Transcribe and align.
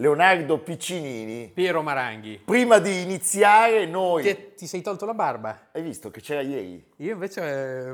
Leonardo 0.00 0.58
Piccinini. 0.60 1.48
Piero 1.52 1.82
Maranghi. 1.82 2.40
Prima 2.42 2.78
di 2.78 3.02
iniziare 3.02 3.84
noi... 3.84 4.22
Ti, 4.22 4.54
ti 4.56 4.66
sei 4.66 4.80
tolto 4.80 5.04
la 5.04 5.12
barba? 5.12 5.68
Hai 5.72 5.82
visto 5.82 6.10
che 6.10 6.22
c'era 6.22 6.40
ieri? 6.40 6.82
Io 6.96 7.12
invece 7.12 7.42
eh, 7.42 7.90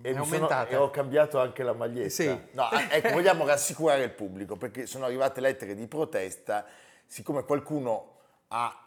E, 0.00 0.10
è 0.14 0.24
sono- 0.24 0.66
e 0.66 0.76
ho 0.76 0.88
cambiato 0.88 1.38
anche 1.38 1.62
la 1.62 1.74
maglietta. 1.74 2.08
Sì. 2.08 2.26
No, 2.52 2.70
eh, 2.72 2.86
ecco, 2.96 3.10
vogliamo 3.10 3.44
rassicurare 3.44 4.04
il 4.04 4.10
pubblico 4.12 4.56
perché 4.56 4.86
sono 4.86 5.04
arrivate 5.04 5.42
lettere 5.42 5.74
di 5.74 5.86
protesta. 5.86 6.64
Siccome 7.04 7.44
qualcuno 7.44 8.12
ha 8.48 8.78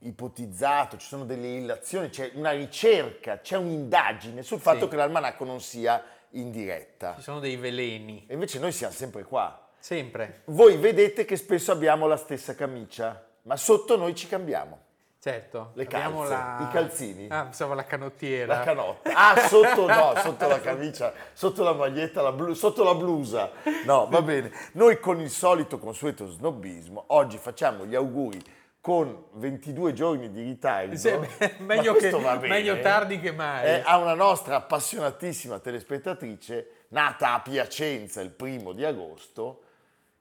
ipotizzato, 0.00 0.96
ci 0.96 1.06
sono 1.06 1.24
delle 1.24 1.46
illazioni, 1.46 2.08
c'è 2.08 2.32
una 2.34 2.50
ricerca, 2.50 3.38
c'è 3.38 3.56
un'indagine 3.56 4.42
sul 4.42 4.58
fatto 4.58 4.84
Sì. 4.86 4.88
che 4.88 4.96
l'almanacco 4.96 5.44
non 5.44 5.60
sia 5.60 6.02
in 6.30 6.50
diretta. 6.50 7.14
Ci 7.14 7.22
sono 7.22 7.38
dei 7.38 7.54
veleni. 7.54 8.24
E 8.26 8.34
invece 8.34 8.58
noi 8.58 8.72
siamo 8.72 8.92
sempre 8.92 9.22
qua. 9.22 9.68
Sempre. 9.80 10.42
Voi 10.44 10.76
vedete 10.76 11.24
che 11.24 11.36
spesso 11.36 11.72
abbiamo 11.72 12.06
la 12.06 12.16
stessa 12.16 12.54
camicia, 12.54 13.26
ma 13.42 13.56
sotto 13.56 13.96
noi 13.96 14.14
ci 14.14 14.28
cambiamo. 14.28 14.88
Certo. 15.22 15.72
Le 15.74 15.86
calze, 15.86 16.32
i 16.32 16.68
calzini. 16.72 17.26
Ah, 17.28 17.42
pensavo 17.42 17.74
la 17.74 17.84
canottiera. 17.84 18.58
La 18.58 18.64
canotta. 18.64 19.10
Ah, 19.12 19.36
sotto 19.48 19.86
no, 19.86 20.14
sotto 20.16 20.48
la 20.48 20.60
camicia, 20.60 21.12
sotto 21.34 21.62
la 21.62 21.74
maglietta, 21.74 22.22
la 22.22 22.32
blu- 22.32 22.54
sotto 22.54 22.84
la 22.84 22.94
blusa. 22.94 23.50
No, 23.84 24.06
va 24.08 24.22
bene. 24.22 24.50
Noi 24.72 24.98
con 24.98 25.20
il 25.20 25.28
solito 25.28 25.78
consueto 25.78 26.26
snobismo, 26.26 27.04
oggi 27.08 27.36
facciamo 27.36 27.84
gli 27.84 27.94
auguri 27.94 28.42
con 28.80 29.24
22 29.32 29.92
giorni 29.92 30.30
di 30.30 30.42
ritardo. 30.42 30.96
Sì, 30.96 31.10
beh, 31.14 31.56
meglio, 31.58 31.92
che- 31.92 32.16
meglio 32.40 32.76
eh. 32.76 32.80
tardi 32.80 33.20
che 33.20 33.32
mai. 33.32 33.66
Eh, 33.66 33.82
a 33.84 33.98
una 33.98 34.14
nostra 34.14 34.56
appassionatissima 34.56 35.58
telespettatrice, 35.58 36.84
nata 36.88 37.34
a 37.34 37.40
Piacenza 37.40 38.22
il 38.22 38.30
primo 38.30 38.72
di 38.72 38.86
agosto, 38.86 39.64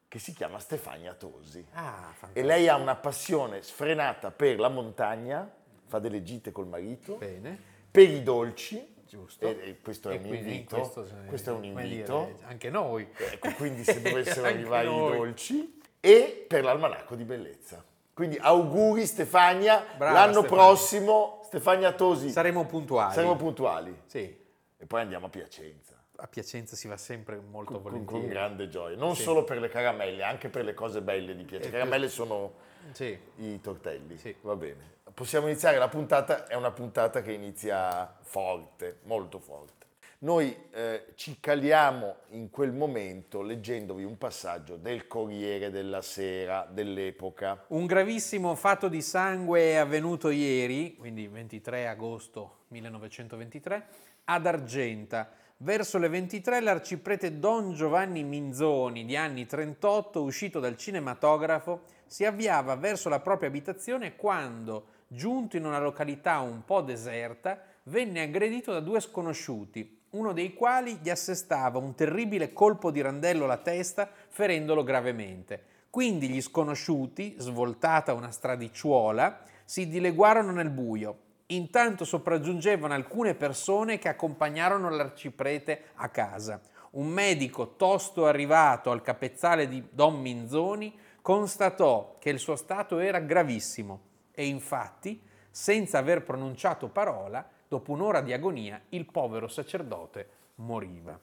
che 0.10 0.20
si 0.20 0.34
chiama 0.34 0.60
Stefania 0.60 1.14
Tosi. 1.14 1.66
Ah. 1.74 2.14
E 2.34 2.42
lei 2.44 2.68
ha 2.68 2.76
una 2.76 2.96
passione 2.96 3.62
sfrenata 3.62 4.32
per 4.32 4.60
la 4.60 4.68
montagna, 4.68 5.50
fa 5.86 6.00
delle 6.00 6.24
gite 6.24 6.52
col 6.52 6.68
marito, 6.68 7.16
Bene. 7.16 7.58
per 7.92 8.10
i 8.10 8.22
dolci, 8.24 8.96
Giusto. 9.08 9.48
e, 9.48 9.60
e 9.70 9.80
questo 9.82 10.10
è 10.10 10.14
E 10.14 10.18
un 10.18 10.28
quindi 10.28 10.50
invito, 10.52 10.76
questo, 10.78 11.08
questo, 11.28 11.50
è 11.52 11.54
un 11.54 11.64
invito, 11.64 12.26
dire, 12.34 12.48
anche 12.48 12.70
noi. 12.72 13.08
ecco, 13.16 13.52
quindi 13.54 13.84
se 13.84 14.02
dovessero 14.02 14.48
arrivare 14.48 14.86
noi. 14.88 15.14
i 15.14 15.18
dolci, 15.18 15.82
e 16.00 16.46
per 16.48 16.64
l'almanacco 16.64 17.16
di 17.16 17.24
bellezza. 17.24 17.84
Quindi 18.14 18.38
auguri 18.38 19.06
Stefania, 19.06 19.86
Brava, 19.96 20.12
l'anno 20.20 20.40
Stefania. 20.42 20.64
prossimo 20.64 21.42
Stefania 21.46 21.92
Tosi, 21.94 22.30
Saremo 22.32 22.66
puntuali. 22.66 23.14
saremo 23.14 23.36
puntuali 23.36 23.96
Sì. 24.08 24.38
e 24.78 24.86
poi 24.88 25.02
andiamo 25.02 25.28
a 25.28 25.30
Piacenza. 25.30 25.99
A 26.22 26.28
Piacenza 26.28 26.76
si 26.76 26.88
va 26.88 26.98
sempre 26.98 27.38
molto 27.40 27.74
Con, 27.74 27.82
con 27.82 27.92
volentieri. 27.92 28.28
grande 28.28 28.68
gioia, 28.68 28.98
non 28.98 29.16
Sì. 29.16 29.22
solo 29.24 29.44
per 29.44 29.60
le 29.60 29.70
caramelle, 29.70 30.24
anche 30.24 30.50
per 30.50 30.66
le 30.66 30.74
cose 30.74 31.02
belle 31.02 31.36
di 31.36 31.44
Piacenza. 31.44 31.72
Le 31.72 31.78
caramelle 31.80 32.10
sono 32.10 32.54
Sì. 32.92 33.18
i 33.38 33.60
tortelli. 33.62 34.18
Sì. 34.18 34.36
Va 34.42 34.56
bene. 34.56 34.98
Possiamo 35.14 35.48
iniziare 35.48 35.78
la 35.78 35.88
puntata, 35.88 36.46
è 36.48 36.56
una 36.56 36.72
puntata 36.72 37.22
che 37.22 37.32
inizia 37.32 38.18
forte, 38.22 39.00
molto 39.04 39.40
forte. 39.40 39.78
Noi 40.22 40.54
eh, 40.72 41.14
ci 41.16 41.38
caliamo 41.40 42.18
in 42.32 42.50
quel 42.50 42.74
momento 42.74 43.42
leggendovi 43.42 44.04
un 44.04 44.18
passaggio 44.18 44.76
del 44.76 45.08
Corriere 45.08 45.70
della 45.72 46.02
Sera 46.02 46.68
dell'epoca. 46.70 47.64
Un 47.68 47.86
gravissimo 47.86 48.54
fatto 48.56 48.90
di 48.90 49.02
sangue 49.02 49.62
è 49.62 49.76
avvenuto 49.76 50.30
ieri, 50.30 50.96
quindi 50.98 51.28
23 51.28 51.88
agosto 51.88 52.64
1923, 52.68 53.86
ad 54.26 54.46
Argenta. 54.46 55.32
Verso 55.62 55.98
le 55.98 56.08
23 56.08 56.62
l'arciprete 56.62 57.38
Don 57.38 57.74
Giovanni 57.74 58.24
Minzoni, 58.24 59.04
di 59.04 59.18
anni 59.18 59.46
38, 59.46 60.24
uscito 60.24 60.62
dal 60.62 60.78
cinematografo, 60.78 61.82
si 62.06 62.24
avviava 62.24 62.78
verso 62.78 63.10
la 63.10 63.20
propria 63.20 63.50
abitazione 63.50 64.16
quando, 64.16 64.86
giunto 65.08 65.58
in 65.58 65.66
una 65.66 65.80
località 65.80 66.40
un 66.40 66.64
po' 66.64 66.80
deserta, 66.80 67.62
venne 67.84 68.22
aggredito 68.22 68.72
da 68.72 68.80
due 68.80 69.02
sconosciuti, 69.02 70.04
uno 70.12 70.32
dei 70.32 70.54
quali 70.54 70.98
gli 71.02 71.10
assestava 71.10 71.78
un 71.78 71.94
terribile 71.94 72.54
colpo 72.54 72.90
di 72.90 73.02
randello 73.02 73.44
alla 73.44 73.58
testa, 73.58 74.10
ferendolo 74.30 74.86
gravemente. 74.86 75.62
Quindi 75.90 76.30
gli 76.30 76.42
sconosciuti, 76.42 77.36
svoltata 77.38 78.14
una 78.14 78.32
stradicciuola, 78.32 79.44
si 79.66 79.90
dileguarono 79.90 80.54
nel 80.54 80.70
buio. 80.70 81.28
Intanto 81.52 82.06
sopraggiungevano 82.06 82.94
alcune 82.94 83.34
persone 83.34 83.98
che 83.98 84.08
accompagnarono 84.08 84.90
l'arciprete 84.90 85.86
a 85.96 86.10
casa. 86.10 86.62
Un 86.92 87.08
medico 87.08 87.76
tosto 87.76 88.28
arrivato 88.28 88.92
al 88.92 89.02
capezzale 89.02 89.68
di 89.68 89.84
Don 89.90 90.20
Minzoni 90.20 90.96
constatò 91.22 92.16
che 92.20 92.30
il 92.30 92.38
suo 92.38 92.56
stato 92.56 93.00
era 93.00 93.20
gravissimo 93.20 94.00
e 94.32 94.46
infatti, 94.46 95.20
senza 95.50 95.98
aver 95.98 96.24
pronunciato 96.24 96.88
parola, 96.88 97.48
dopo 97.68 97.92
un'ora 97.94 98.22
di 98.22 98.32
agonia, 98.32 98.80
il 98.90 99.06
povero 99.06 99.48
sacerdote 99.48 100.30
moriva. 100.56 101.20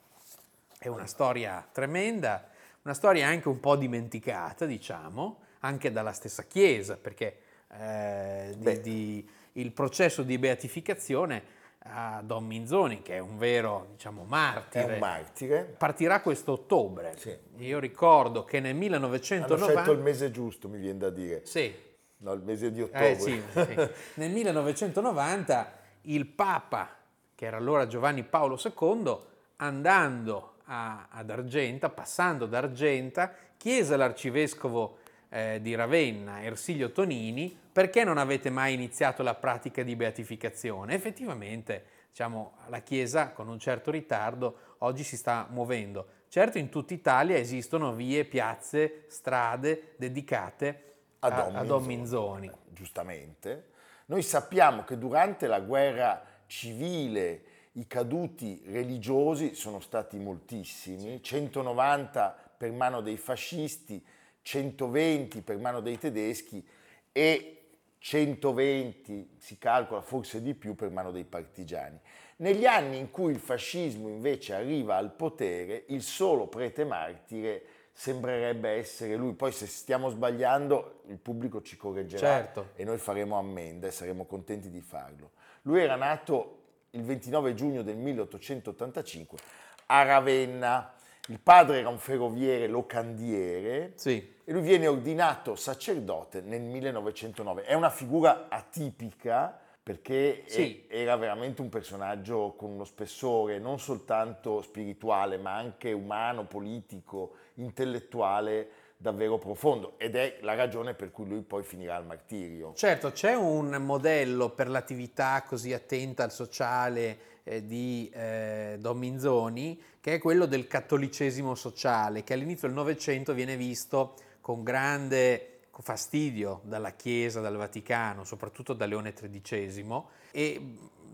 È 0.77 0.89
una 0.89 1.07
storia 1.07 1.67
tremenda, 1.71 2.49
una 2.83 2.95
storia 2.95 3.29
anche 3.29 3.49
un 3.49 3.61
po' 3.61 3.77
dimenticata, 3.77 4.67
diciamo, 4.67 5.39
anche 5.61 5.93
dalla 5.93 6.13
stessa 6.13 6.43
Chiesa, 6.45 6.97
perché 6.97 7.41
eh, 7.79 8.55
di- 8.57 8.81
di- 8.81 9.29
il 9.57 9.73
processo 9.73 10.23
di 10.23 10.39
beatificazione 10.39 11.55
a 11.89 12.21
Don 12.25 12.45
Minzoni, 12.45 13.03
che 13.03 13.15
è 13.15 13.19
un 13.19 13.39
vero, 13.39 13.89
diciamo, 13.93 14.25
martire, 14.25 14.95
un 14.95 14.99
martire. 14.99 15.63
partirà 15.79 16.21
questo 16.21 16.53
ottobre. 16.53 17.15
Sì. 17.17 17.37
Io 17.59 17.79
ricordo 17.79 18.45
che 18.45 18.59
nel 18.61 18.71
Hanno 18.71 18.79
1990... 18.81 19.73
scelto 19.73 19.93
il 19.93 20.01
mese 20.01 20.31
giusto, 20.31 20.69
mi 20.69 20.79
viene 20.79 20.99
da 20.99 21.11
dire. 21.11 21.43
Sì, 21.45 21.85
No, 22.19 22.33
il 22.33 22.43
mese 22.43 22.73
di 22.73 22.81
ottobre. 22.81 23.11
eh, 23.11 23.21
sì, 23.21 23.43
sì. 23.53 23.89
Nel 24.15 24.31
1990 24.31 25.73
il 26.03 26.27
Papa, 26.27 26.89
che 27.35 27.45
era 27.45 27.59
allora 27.59 27.87
Giovanni 27.87 28.23
Paolo 28.25 28.59
II, 28.59 29.17
andando 29.57 30.55
a- 30.65 31.09
ad 31.11 31.29
Argenta, 31.31 31.91
passando 31.91 32.47
da 32.47 32.59
Argenta, 32.59 33.33
chiese 33.57 33.95
all'arcivescovo 33.95 34.99
eh, 35.29 35.59
di 35.61 35.75
Ravenna, 35.75 36.43
Ersilio 36.43 36.91
Tonini, 36.91 37.57
perché 37.77 38.05
non 38.05 38.17
avete 38.17 38.49
mai 38.49 38.73
iniziato 38.73 39.23
la 39.23 39.35
pratica 39.35 39.83
di 39.83 39.97
beatificazione? 39.97 40.95
Effettivamente, 40.95 41.85
diciamo, 42.09 42.55
la 42.69 42.81
Chiesa 42.81 43.33
con 43.33 43.49
un 43.49 43.59
certo 43.59 43.91
ritardo 43.91 44.77
oggi 44.79 45.03
si 45.03 45.19
sta 45.19 45.47
muovendo. 45.51 46.07
Certo, 46.29 46.57
in 46.57 46.71
tutta 46.71 46.95
Italia 46.95 47.37
esistono 47.37 47.93
vie, 47.93 48.25
piazze, 48.25 49.05
strade 49.09 49.93
dedicate 49.99 50.95
a 51.19 51.27
a, 51.27 51.31
Don, 51.31 51.57
a 51.57 51.65
Don 51.65 51.85
Minzoni. 51.85 52.51
Giustamente. 52.71 53.73
Noi 54.07 54.23
sappiamo 54.23 54.83
che 54.83 54.97
durante 54.97 55.47
la 55.47 55.61
guerra 55.61 56.25
civile 56.47 57.43
i 57.73 57.87
caduti 57.87 58.63
religiosi 58.69 59.55
sono 59.55 59.81
stati 59.81 60.17
moltissimi, 60.17 61.23
190 61.23 62.55
per 62.57 62.73
mano 62.73 63.03
dei 63.03 63.19
fascisti, 63.19 64.03
120 64.41 65.43
per 65.43 65.59
mano 65.59 65.81
dei 65.81 65.99
tedeschi 65.99 66.67
e 67.13 67.51
120, 67.99 69.37
si 69.39 69.59
calcola 69.59 70.01
forse 70.01 70.43
di 70.43 70.55
più, 70.55 70.75
per 70.75 70.91
mano 70.91 71.11
dei 71.11 71.25
partigiani. 71.25 71.99
Negli 72.39 72.67
anni 72.67 72.99
in 72.99 73.11
cui 73.11 73.33
il 73.33 73.39
fascismo 73.39 74.09
invece 74.09 74.55
arriva 74.55 74.97
al 74.97 75.13
potere, 75.13 75.85
il 75.89 76.03
solo 76.03 76.47
prete 76.49 76.85
martire 76.85 77.63
sembrerebbe 77.93 78.69
essere 78.71 79.17
lui. 79.17 79.33
Poi 79.33 79.53
se 79.53 79.67
stiamo 79.67 80.11
sbagliando 80.11 81.01
il 81.07 81.17
pubblico 81.17 81.63
ci 81.63 81.79
correggerà 81.79 82.27
Certo. 82.27 82.69
e 82.75 82.85
noi 82.85 82.99
faremo 82.99 83.39
ammenda 83.39 83.87
e 83.87 83.91
saremo 83.91 84.27
contenti 84.27 84.69
di 84.69 84.83
farlo. 84.83 85.31
Lui 85.63 85.81
era 85.81 85.97
nato 85.97 86.65
il 86.91 87.03
29 87.03 87.55
giugno 87.55 87.83
del 87.83 87.97
1885 87.97 89.39
a 89.87 90.03
Ravenna. 90.03 90.93
Il 91.29 91.41
padre 91.41 91.79
era 91.81 91.89
un 91.89 91.99
ferroviere 91.99 92.69
locandiere 92.69 93.93
Sì, 93.97 94.35
e 94.45 94.53
lui 94.53 94.63
viene 94.63 94.87
ordinato 94.87 95.57
sacerdote 95.57 96.41
nel 96.41 96.63
1909. 96.63 97.63
È 97.65 97.75
una 97.75 97.91
figura 97.91 98.47
atipica 98.49 99.59
perché 99.83 100.45
è- 100.45 100.49
Sì. 100.51 100.85
era 100.89 101.17
veramente 101.17 101.61
un 101.63 101.69
personaggio 101.69 102.55
con 102.57 102.71
uno 102.71 102.85
spessore 102.85 103.59
non 103.59 103.79
soltanto 103.79 104.61
spirituale, 104.63 105.37
ma 105.37 105.55
anche 105.57 105.93
umano, 105.93 106.45
politico, 106.45 107.33
intellettuale 107.55 108.69
davvero 108.99 109.39
profondo 109.39 109.95
ed 109.99 110.17
è 110.17 110.39
la 110.41 110.55
ragione 110.55 110.95
per 110.95 111.11
cui 111.11 111.27
lui 111.29 111.43
poi 111.43 111.63
finirà 111.63 111.97
al 111.97 112.07
martirio. 112.07 112.73
Certo, 112.75 113.11
c'è 113.13 113.35
un 113.35 113.69
modello 113.83 114.51
per 114.51 114.69
l'attività 114.69 115.43
così 115.47 115.73
attenta 115.73 116.25
al 116.25 116.33
sociale 116.33 117.19
di 117.65 118.11
eh, 118.13 118.77
Don 118.79 118.99
Minzoni 118.99 119.81
che 120.01 120.15
è 120.15 120.19
quello 120.19 120.47
del 120.47 120.67
cattolicesimo 120.67 121.55
sociale 121.55 122.25
che 122.25 122.33
all'inizio 122.33 122.67
del 122.69 122.77
Novecento 122.77 123.35
viene 123.35 123.57
visto 123.57 124.15
con 124.41 124.63
grande 124.63 125.61
fastidio 125.79 126.61
dalla 126.65 126.93
Chiesa, 126.93 127.41
dal 127.41 127.57
Vaticano, 127.57 128.25
soprattutto 128.25 128.73
da 128.73 128.87
Leone 128.87 129.13
XIII 129.13 130.03
e 130.31 130.61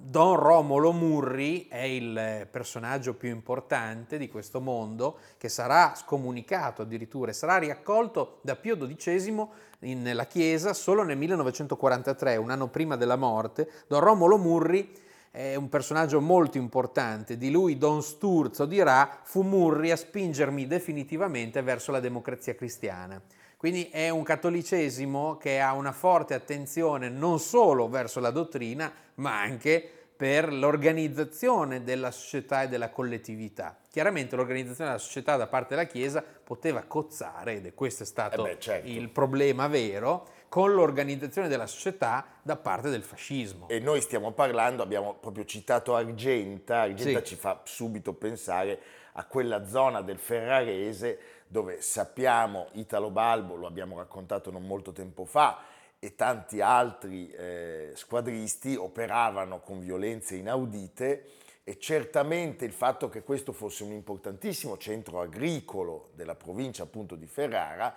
Don 0.04 0.34
Romolo 0.34 0.92
Murri 0.92 1.68
è 1.68 1.82
il 1.82 2.48
personaggio 2.50 3.14
più 3.14 3.28
importante 3.28 4.18
di 4.18 4.28
questo 4.28 4.60
mondo 4.60 5.18
che 5.38 5.48
sarà 5.48 5.94
scomunicato 5.94 6.82
addirittura 6.82 7.30
e 7.30 7.34
sarà 7.34 7.58
riaccolto 7.58 8.40
da 8.42 8.56
Pio 8.56 8.76
XII 8.76 9.46
nella 9.78 10.26
Chiesa 10.26 10.74
solo 10.74 11.04
nel 11.04 11.16
1943, 11.16 12.36
un 12.36 12.50
anno 12.50 12.66
prima 12.66 12.96
della 12.96 13.14
morte. 13.14 13.70
Don 13.86 14.00
Romolo 14.00 14.38
Murri 14.38 14.92
è 15.32 15.54
un 15.54 15.70
personaggio 15.70 16.20
molto 16.20 16.58
importante, 16.58 17.38
di 17.38 17.50
lui 17.50 17.78
Don 17.78 18.02
Sturzo 18.02 18.66
dirà 18.66 19.20
fu 19.22 19.40
Murri 19.40 19.90
a 19.90 19.96
spingermi 19.96 20.66
definitivamente 20.66 21.62
verso 21.62 21.90
la 21.90 22.00
democrazia 22.00 22.54
cristiana. 22.54 23.18
Quindi 23.56 23.88
è 23.88 24.10
un 24.10 24.24
cattolicesimo 24.24 25.38
che 25.38 25.58
ha 25.58 25.72
una 25.72 25.92
forte 25.92 26.34
attenzione 26.34 27.08
non 27.08 27.38
solo 27.38 27.88
verso 27.88 28.20
la 28.20 28.30
dottrina, 28.30 28.92
ma 29.14 29.40
anche 29.40 30.01
per 30.22 30.52
l'organizzazione 30.52 31.82
della 31.82 32.12
società 32.12 32.62
e 32.62 32.68
della 32.68 32.90
collettività. 32.90 33.76
Chiaramente 33.90 34.36
l'organizzazione 34.36 34.90
della 34.90 35.02
società 35.02 35.34
da 35.34 35.48
parte 35.48 35.74
della 35.74 35.88
Chiesa 35.88 36.22
poteva 36.22 36.84
cozzare, 36.84 37.54
ed 37.54 37.66
è 37.66 37.74
questo 37.74 38.04
è 38.04 38.06
stato 38.06 38.46
eh 38.46 38.54
beh, 38.54 38.60
certo. 38.60 38.88
il 38.88 39.08
problema 39.08 39.66
vero, 39.66 40.28
con 40.48 40.74
l'organizzazione 40.74 41.48
della 41.48 41.66
società 41.66 42.24
da 42.40 42.54
parte 42.54 42.88
del 42.88 43.02
fascismo. 43.02 43.66
E 43.68 43.80
noi 43.80 44.00
stiamo 44.00 44.30
parlando, 44.30 44.84
abbiamo 44.84 45.14
proprio 45.14 45.44
citato 45.44 45.96
Argenta, 45.96 46.82
Argenta 46.82 47.18
sì. 47.18 47.24
ci 47.24 47.34
fa 47.34 47.60
subito 47.64 48.12
pensare 48.12 48.80
a 49.14 49.24
quella 49.24 49.66
zona 49.66 50.02
del 50.02 50.18
Ferrarese 50.18 51.18
dove 51.48 51.82
sappiamo 51.82 52.68
Italo 52.74 53.10
Balbo, 53.10 53.56
lo 53.56 53.66
abbiamo 53.66 53.98
raccontato 53.98 54.52
non 54.52 54.64
molto 54.68 54.92
tempo 54.92 55.24
fa, 55.24 55.58
e 56.04 56.16
tanti 56.16 56.60
altri 56.60 57.30
eh, 57.30 57.92
squadristi 57.94 58.74
operavano 58.74 59.60
con 59.60 59.78
violenze 59.78 60.34
inaudite 60.34 61.26
e 61.62 61.78
certamente 61.78 62.64
il 62.64 62.72
fatto 62.72 63.08
che 63.08 63.22
questo 63.22 63.52
fosse 63.52 63.84
un 63.84 63.92
importantissimo 63.92 64.76
centro 64.78 65.20
agricolo 65.20 66.08
della 66.16 66.34
provincia 66.34 66.82
appunto 66.82 67.14
di 67.14 67.28
Ferrara 67.28 67.94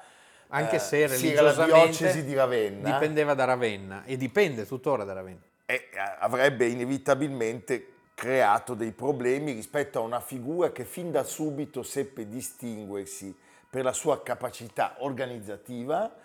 anche 0.50 0.78
se 0.78 1.02
eh, 1.02 1.07
religiosamente 1.07 2.24
di 2.24 2.36
Ravenna, 2.36 2.92
dipendeva 2.92 3.34
da 3.34 3.46
Ravenna 3.46 4.04
e 4.04 4.18
dipende 4.18 4.68
tuttora 4.68 5.04
da 5.04 5.13
Ravenna. 5.13 5.42
E 5.66 5.90
eh, 5.92 6.00
avrebbe 6.19 6.68
inevitabilmente 6.68 7.88
creato 8.13 8.75
dei 8.75 8.92
problemi 8.92 9.54
rispetto 9.54 9.98
a 9.98 10.04
una 10.04 10.19
figura 10.19 10.72
che 10.72 10.86
fin 10.86 11.12
da 11.12 11.24
subito 11.24 11.81
seppe 11.81 12.30
distinguersi 12.30 13.36
per 13.68 13.84
la 13.84 13.94
sua 13.94 14.22
capacità 14.22 14.98
organizzativa, 15.00 16.16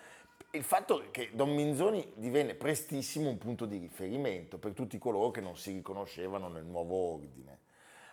il 0.53 0.63
fatto 0.63 1.05
che 1.11 1.29
Don 1.33 1.53
Minzoni 1.53 2.11
divenne 2.15 2.55
prestissimo 2.55 3.29
un 3.29 3.37
punto 3.37 3.65
di 3.65 3.77
riferimento 3.77 4.57
per 4.57 4.73
tutti 4.73 4.97
coloro 4.97 5.31
che 5.31 5.41
non 5.41 5.55
si 5.55 5.71
riconoscevano 5.71 6.49
nel 6.49 6.65
nuovo 6.65 6.95
ordine. 6.95 7.59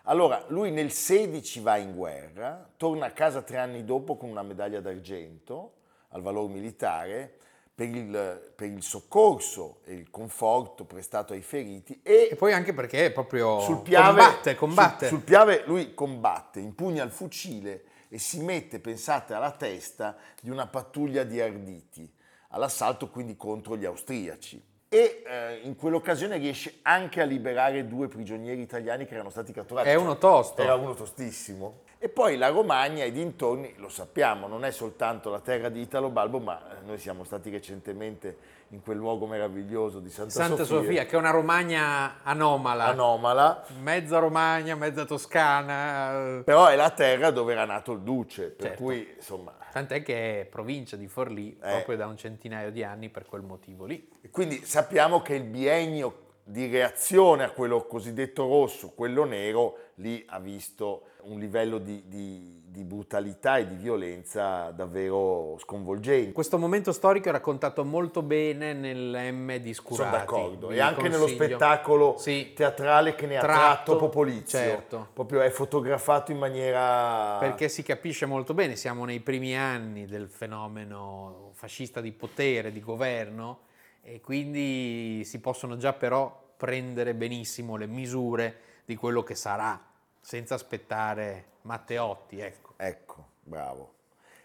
Allora, 0.05 0.45
lui 0.49 0.71
nel 0.71 0.93
16 0.93 1.61
va 1.61 1.77
in 1.77 1.95
guerra, 1.95 2.71
torna 2.77 3.07
a 3.07 3.11
casa 3.11 3.43
tre 3.43 3.59
anni 3.59 3.85
dopo 3.85 4.17
con 4.17 4.31
una 4.31 4.43
medaglia 4.43 4.81
d'argento 4.81 5.73
al 6.11 6.23
valore 6.23 6.53
militare 6.53 7.39
per 7.75 7.89
il, 7.89 8.53
per 8.55 8.69
il 8.69 8.83
soccorso 8.83 9.81
e 9.85 9.95
il 9.95 10.11
conforto 10.11 10.85
prestato 10.85 11.33
ai 11.33 11.43
feriti 11.43 12.01
e, 12.03 12.29
e 12.31 12.37
poi 12.37 12.53
anche 12.53 12.73
perché 12.73 13.11
proprio 13.13 13.61
sul 13.61 13.83
Piave, 13.83 14.23
combatte, 14.23 14.55
combatte. 14.55 15.09
Sul, 15.09 15.19
sul 15.19 15.27
Piave 15.27 15.63
lui 15.67 15.93
combatte, 15.93 16.61
impugna 16.61 17.05
il 17.05 17.11
fucile 17.11 17.85
e 18.09 18.19
si 18.19 18.41
mette, 18.41 18.79
pensate, 18.79 19.35
alla 19.35 19.53
testa 19.53 20.17
di 20.41 20.51
una 20.51 20.67
pattuglia 20.67 21.25
di 21.25 21.41
arditi, 21.41 22.11
all'assalto 22.49 23.09
quindi 23.09 23.37
contro 23.37 23.77
gli 23.77 23.85
austriaci. 23.85 24.63
E 24.91 25.23
eh, 25.27 25.61
in 25.65 25.77
quell'occasione 25.77 26.39
riesce 26.39 26.79
anche 26.83 27.21
a 27.21 27.25
liberare 27.25 27.87
due 27.87 28.09
prigionieri 28.09 28.63
italiani 28.63 29.05
che 29.05 29.15
erano 29.15 29.29
stati 29.29 29.53
catturati. 29.53 29.89
È 29.89 29.95
uno 29.95 30.17
tosto. 30.17 30.63
Era 30.63 30.75
uno 30.75 30.95
tostissimo. 30.95 31.81
E 31.99 32.09
poi 32.09 32.39
la 32.39 32.49
Romagna 32.49 33.05
e 33.05 33.09
i 33.09 33.13
dintorni, 33.13 33.75
lo 33.77 33.89
sappiamo, 33.89 34.47
non 34.47 34.65
è 34.65 34.71
soltanto 34.71 35.31
la 35.31 35.41
terra 35.41 35.69
di 35.69 35.81
Italo 35.81 36.09
Balbo, 36.09 36.39
ma 36.39 36.79
eh, 36.79 36.85
noi 36.87 36.97
siamo 36.97 37.25
stati 37.25 37.51
recentemente 37.51 38.37
in 38.71 38.83
quel 38.83 38.99
luogo 38.99 39.27
meraviglioso 39.27 39.99
di 40.01 40.11
Santa, 40.11 40.31
Santa 40.31 40.65
Sofia. 40.65 40.83
Sofia. 40.83 41.07
che 41.07 41.17
è 41.17 41.19
una 41.19 41.31
Romagna 41.31 42.23
anomala. 42.23 42.87
Anomala. 42.87 43.65
Mezza 43.81 44.19
Romagna, 44.19 44.75
mezza 44.75 45.05
Toscana. 45.05 46.43
Però 46.45 46.67
è 46.67 46.77
la 46.77 46.91
terra 46.91 47.31
dove 47.31 47.53
era 47.53 47.65
nato 47.65 47.93
il 47.93 48.01
Duce, 48.01 48.51
per 48.51 48.69
certo. 48.69 48.83
cui 48.83 49.15
insomma... 49.17 49.55
Tant'è 49.73 50.03
che 50.03 50.41
è 50.41 50.45
provincia 50.45 50.97
di 50.97 51.09
Forlì 51.09 51.57
eh. 51.63 51.71
proprio 51.71 51.97
da 51.97 52.07
un 52.07 52.17
centinaio 52.17 52.71
di 52.71 52.83
anni 52.83 53.09
per 53.11 53.27
quel 53.27 53.43
motivo 53.43 53.85
lì. 53.85 54.09
Quindi 54.31 54.65
sappiamo 54.65 55.23
che 55.23 55.35
il 55.35 55.45
biennio 55.45 56.27
di 56.49 56.67
reazione 56.67 57.45
a 57.45 57.51
quello 57.51 57.85
cosiddetto 57.85 58.47
rosso, 58.47 58.93
quello 58.95 59.25
nero, 59.25 59.77
lì 59.97 60.25
ha 60.29 60.41
visto 60.41 61.03
un 61.25 61.39
livello 61.39 61.77
di, 61.77 62.05
di, 62.07 62.63
di, 62.65 62.85
brutalità 62.85 63.59
e 63.59 63.67
di 63.67 63.75
violenza 63.75 64.71
davvero 64.71 65.59
sconvolgente. 65.59 66.33
Questo 66.33 66.57
momento 66.57 66.93
storico 66.93 67.29
è 67.29 67.33
raccontato 67.33 67.85
molto 67.85 68.23
bene 68.23 68.73
nell'M 68.73 69.57
di 69.57 69.75
Scurati. 69.75 69.97
Sono 69.97 70.11
d'accordo, 70.11 70.71
e 70.71 70.81
anche 70.81 71.03
consiglio. 71.03 71.19
nello 71.19 71.29
spettacolo 71.29 72.17
sì. 72.17 72.53
teatrale 72.55 73.15
che 73.15 73.27
ne 73.27 73.37
ha 73.37 73.41
tratto, 73.41 73.59
tratto 73.59 73.97
Popolizio. 73.97 74.59
Certo. 74.59 75.09
Proprio 75.13 75.43
è 75.43 75.51
fotografato 75.51 76.33
in 76.33 76.39
maniera... 76.39 77.37
Perché 77.41 77.69
si 77.69 77.83
capisce 77.83 78.25
molto 78.25 78.55
bene, 78.55 78.75
siamo 78.75 79.05
nei 79.05 79.21
primi 79.21 79.55
anni 79.55 80.07
del 80.07 80.29
fenomeno 80.31 81.51
fascista 81.53 82.01
di 82.01 82.13
potere, 82.13 82.73
di 82.73 82.81
governo, 82.81 83.67
e 84.11 84.21
quindi 84.21 85.23
si 85.25 85.39
possono 85.39 85.77
già 85.77 85.93
però 85.93 86.55
prendere 86.57 87.15
benissimo 87.15 87.77
le 87.77 87.87
misure 87.87 88.61
di 88.85 88.97
quello 88.97 89.23
che 89.23 89.35
sarà 89.35 89.81
senza 90.21 90.55
aspettare 90.55 91.57
Matteotti, 91.63 92.41
ecco. 92.41 92.73
Ecco, 92.77 93.27
bravo. 93.43 93.95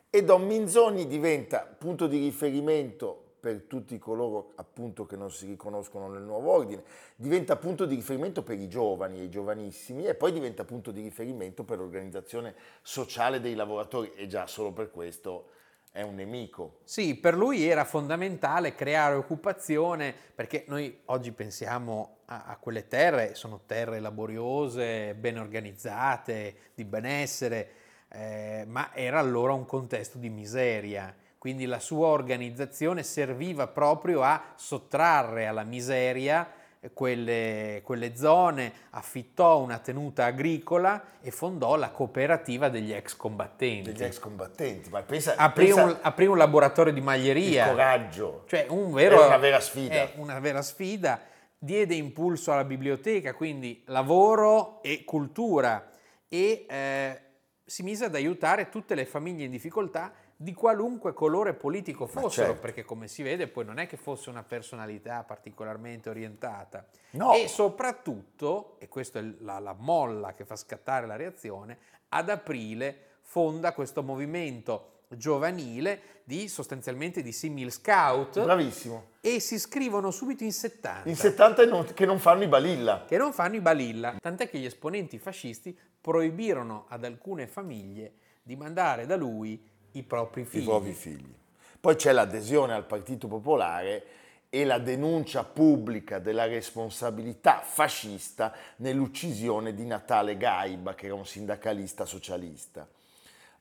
E 0.10 0.24
Don 0.24 0.46
Minzoni 0.46 1.08
diventa 1.08 1.60
punto 1.60 2.08
di 2.08 2.20
riferimento 2.20 3.20
per 3.40 3.64
tutti 3.64 3.98
coloro 3.98 4.52
appunto 4.56 5.06
che 5.06 5.16
non 5.16 5.32
si 5.32 5.46
riconoscono 5.46 6.08
nel 6.08 6.24
nuovo 6.24 6.52
ordine, 6.52 6.84
diventa 7.16 7.56
punto 7.56 7.86
di 7.86 7.96
riferimento 7.96 8.44
per 8.44 8.60
i 8.60 8.68
giovani 8.68 9.20
e 9.20 9.24
i 9.24 9.30
giovanissimi 9.30 10.06
e 10.06 10.16
poi 10.16 10.32
diventa 10.32 10.66
punto 10.66 10.92
di 10.92 11.02
riferimento 11.02 11.64
per 11.64 11.78
l'organizzazione 11.78 12.56
sociale 12.82 13.40
dei 13.40 13.56
lavoratori 13.56 14.14
e 14.14 14.28
già 14.28 14.46
solo 14.46 14.72
per 14.72 14.92
questo 14.92 15.50
è 15.94 16.02
un 16.02 16.16
nemico. 16.16 16.80
Sì, 16.84 17.16
per 17.16 17.36
lui 17.36 17.68
era 17.68 17.86
fondamentale 17.86 18.74
creare 18.74 19.14
occupazione 19.14 20.14
perché 20.34 20.66
noi 20.68 21.02
oggi 21.06 21.32
pensiamo 21.32 22.18
a, 22.26 22.46
a, 22.48 22.58
quelle 22.58 22.88
terre, 22.88 23.36
sono 23.36 23.62
terre 23.68 24.00
laboriose, 24.00 25.14
ben 25.14 25.38
organizzate, 25.38 26.72
di 26.74 26.84
benessere, 26.84 27.70
eh, 28.10 28.64
ma 28.68 28.90
era 28.96 29.20
allora 29.20 29.54
un 29.54 29.68
contesto 29.68 30.18
di 30.18 30.30
miseria. 30.30 31.16
Quindi 31.38 31.66
la 31.66 31.80
sua 31.80 32.08
organizzazione 32.08 33.04
serviva 33.04 33.68
proprio 33.68 34.24
a 34.24 34.54
sottrarre 34.56 35.46
alla 35.46 35.64
miseria 35.64 36.50
quelle, 36.92 37.82
quelle, 37.84 38.16
zone, 38.16 38.74
affittò 38.92 39.60
una 39.60 39.78
tenuta 39.78 40.26
agricola 40.26 41.02
e 41.22 41.32
fondò 41.32 41.76
la 41.76 41.90
cooperativa 41.90 42.70
degli 42.70 42.92
ex 42.92 43.16
combattenti. 43.16 43.92
Degli 43.92 44.04
ex 44.04 44.20
combattenti, 44.20 44.90
ma 44.90 45.02
pensa, 45.02 45.36
aprì, 45.38 45.66
pensa 45.68 45.84
un, 45.84 45.98
aprì 46.02 46.26
un 46.26 46.38
laboratorio 46.38 46.92
di 46.92 47.02
maglieria. 47.02 47.66
Il 47.66 47.70
coraggio. 47.72 48.44
Cioè 48.48 48.66
un 48.70 48.92
vero, 48.92 49.22
è 49.22 49.28
una 49.28 49.38
vera 49.38 49.60
sfida. 49.60 49.94
È 49.94 50.12
una 50.16 50.40
vera 50.40 50.62
sfida. 50.62 51.22
Diede 51.58 51.96
impulso 51.96 52.52
alla 52.52 52.66
biblioteca, 52.66 53.34
quindi 53.34 53.84
lavoro 53.86 54.82
e 54.82 55.06
cultura 55.06 55.92
e 56.28 56.66
eh, 56.68 57.22
si 57.66 57.84
mise 57.84 58.06
ad 58.06 58.16
aiutare 58.16 58.70
tutte 58.70 58.96
le 58.96 59.06
famiglie 59.06 59.46
in 59.46 59.52
difficoltà 59.52 60.14
di 60.36 60.54
qualunque 60.54 61.14
colore 61.14 61.54
politico 61.54 62.06
fossero, 62.06 62.48
certo. 62.48 62.62
perché 62.62 62.84
come 62.84 63.08
si 63.08 63.24
vede 63.24 63.48
poi 63.48 63.64
non 63.64 63.80
è 63.80 63.88
che 63.88 63.98
fosse 63.98 64.30
una 64.30 64.44
personalità 64.44 65.24
particolarmente 65.24 66.10
orientata. 66.10 66.86
No. 67.12 67.34
E 67.34 67.48
soprattutto, 67.48 68.76
e 68.80 68.88
questa 68.90 69.20
è 69.20 69.24
la, 69.40 69.60
la 69.60 69.74
molla 69.74 70.34
che 70.34 70.44
fa 70.44 70.56
scattare 70.56 71.08
la 71.08 71.16
reazione, 71.16 71.78
ad 72.10 72.30
aprile 72.30 73.12
fonda 73.22 73.74
questo 73.74 74.04
movimento 74.04 74.93
giovanile 75.18 76.22
di 76.24 76.48
sostanzialmente 76.48 77.22
di 77.22 77.32
simil 77.32 77.72
scout. 77.72 78.42
Bravissimo. 78.42 79.12
E 79.22 79.40
si 79.40 79.56
iscrivono 79.56 80.12
subito 80.12 80.44
in 80.44 80.52
70. 80.52 81.10
In 81.10 81.16
70 81.16 81.66
non, 81.66 81.94
che 81.94 82.06
non 82.06 82.20
fanno 82.20 82.44
i 82.44 82.48
balilla. 82.48 83.06
Che 83.08 83.18
non 83.18 83.34
fanno 83.34 83.56
i 83.56 83.62
balilla. 83.62 84.16
Tant'è 84.22 84.50
che 84.50 84.58
gli 84.58 84.66
esponenti 84.66 85.20
fascisti 85.20 85.78
proibirono 86.00 86.86
ad 86.88 87.04
alcune 87.06 87.48
famiglie 87.48 88.14
di 88.42 88.56
mandare 88.56 89.06
da 89.06 89.16
lui 89.16 89.62
i 89.92 90.04
propri 90.04 90.46
figli. 90.46 90.62
I 90.62 90.66
propri 90.66 90.94
figli. 90.94 91.34
Poi 91.80 91.96
c'è 91.96 92.12
l'adesione 92.12 92.74
al 92.74 92.86
Partito 92.86 93.28
Popolare 93.28 94.06
e 94.50 94.66
la 94.66 94.78
denuncia 94.78 95.44
pubblica 95.44 96.20
della 96.20 96.46
responsabilità 96.46 97.62
fascista 97.64 98.54
nell'uccisione 98.78 99.74
di 99.74 99.86
Natale 99.86 100.38
Gaiba, 100.38 100.94
che 100.94 101.08
era 101.08 101.16
un 101.16 101.26
sindacalista 101.26 102.06
socialista. 102.06 102.88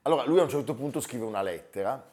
Allora 0.05 0.25
lui 0.25 0.39
a 0.39 0.43
un 0.43 0.49
certo 0.49 0.73
punto 0.73 0.99
scrive 0.99 1.23
una 1.23 1.41
lettera 1.41 2.11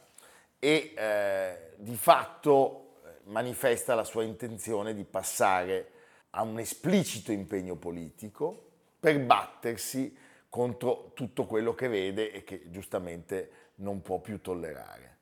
e 0.60 0.94
eh, 0.96 1.72
di 1.76 1.96
fatto 1.96 3.00
eh, 3.04 3.20
manifesta 3.24 3.96
la 3.96 4.04
sua 4.04 4.22
intenzione 4.22 4.94
di 4.94 5.02
passare 5.04 5.90
a 6.30 6.42
un 6.42 6.60
esplicito 6.60 7.32
impegno 7.32 7.74
politico 7.74 8.68
per 9.00 9.18
battersi 9.18 10.16
contro 10.48 11.10
tutto 11.14 11.46
quello 11.46 11.74
che 11.74 11.88
vede 11.88 12.30
e 12.30 12.44
che 12.44 12.70
giustamente 12.70 13.50
non 13.76 14.02
può 14.02 14.20
più 14.20 14.40
tollerare. 14.40 15.18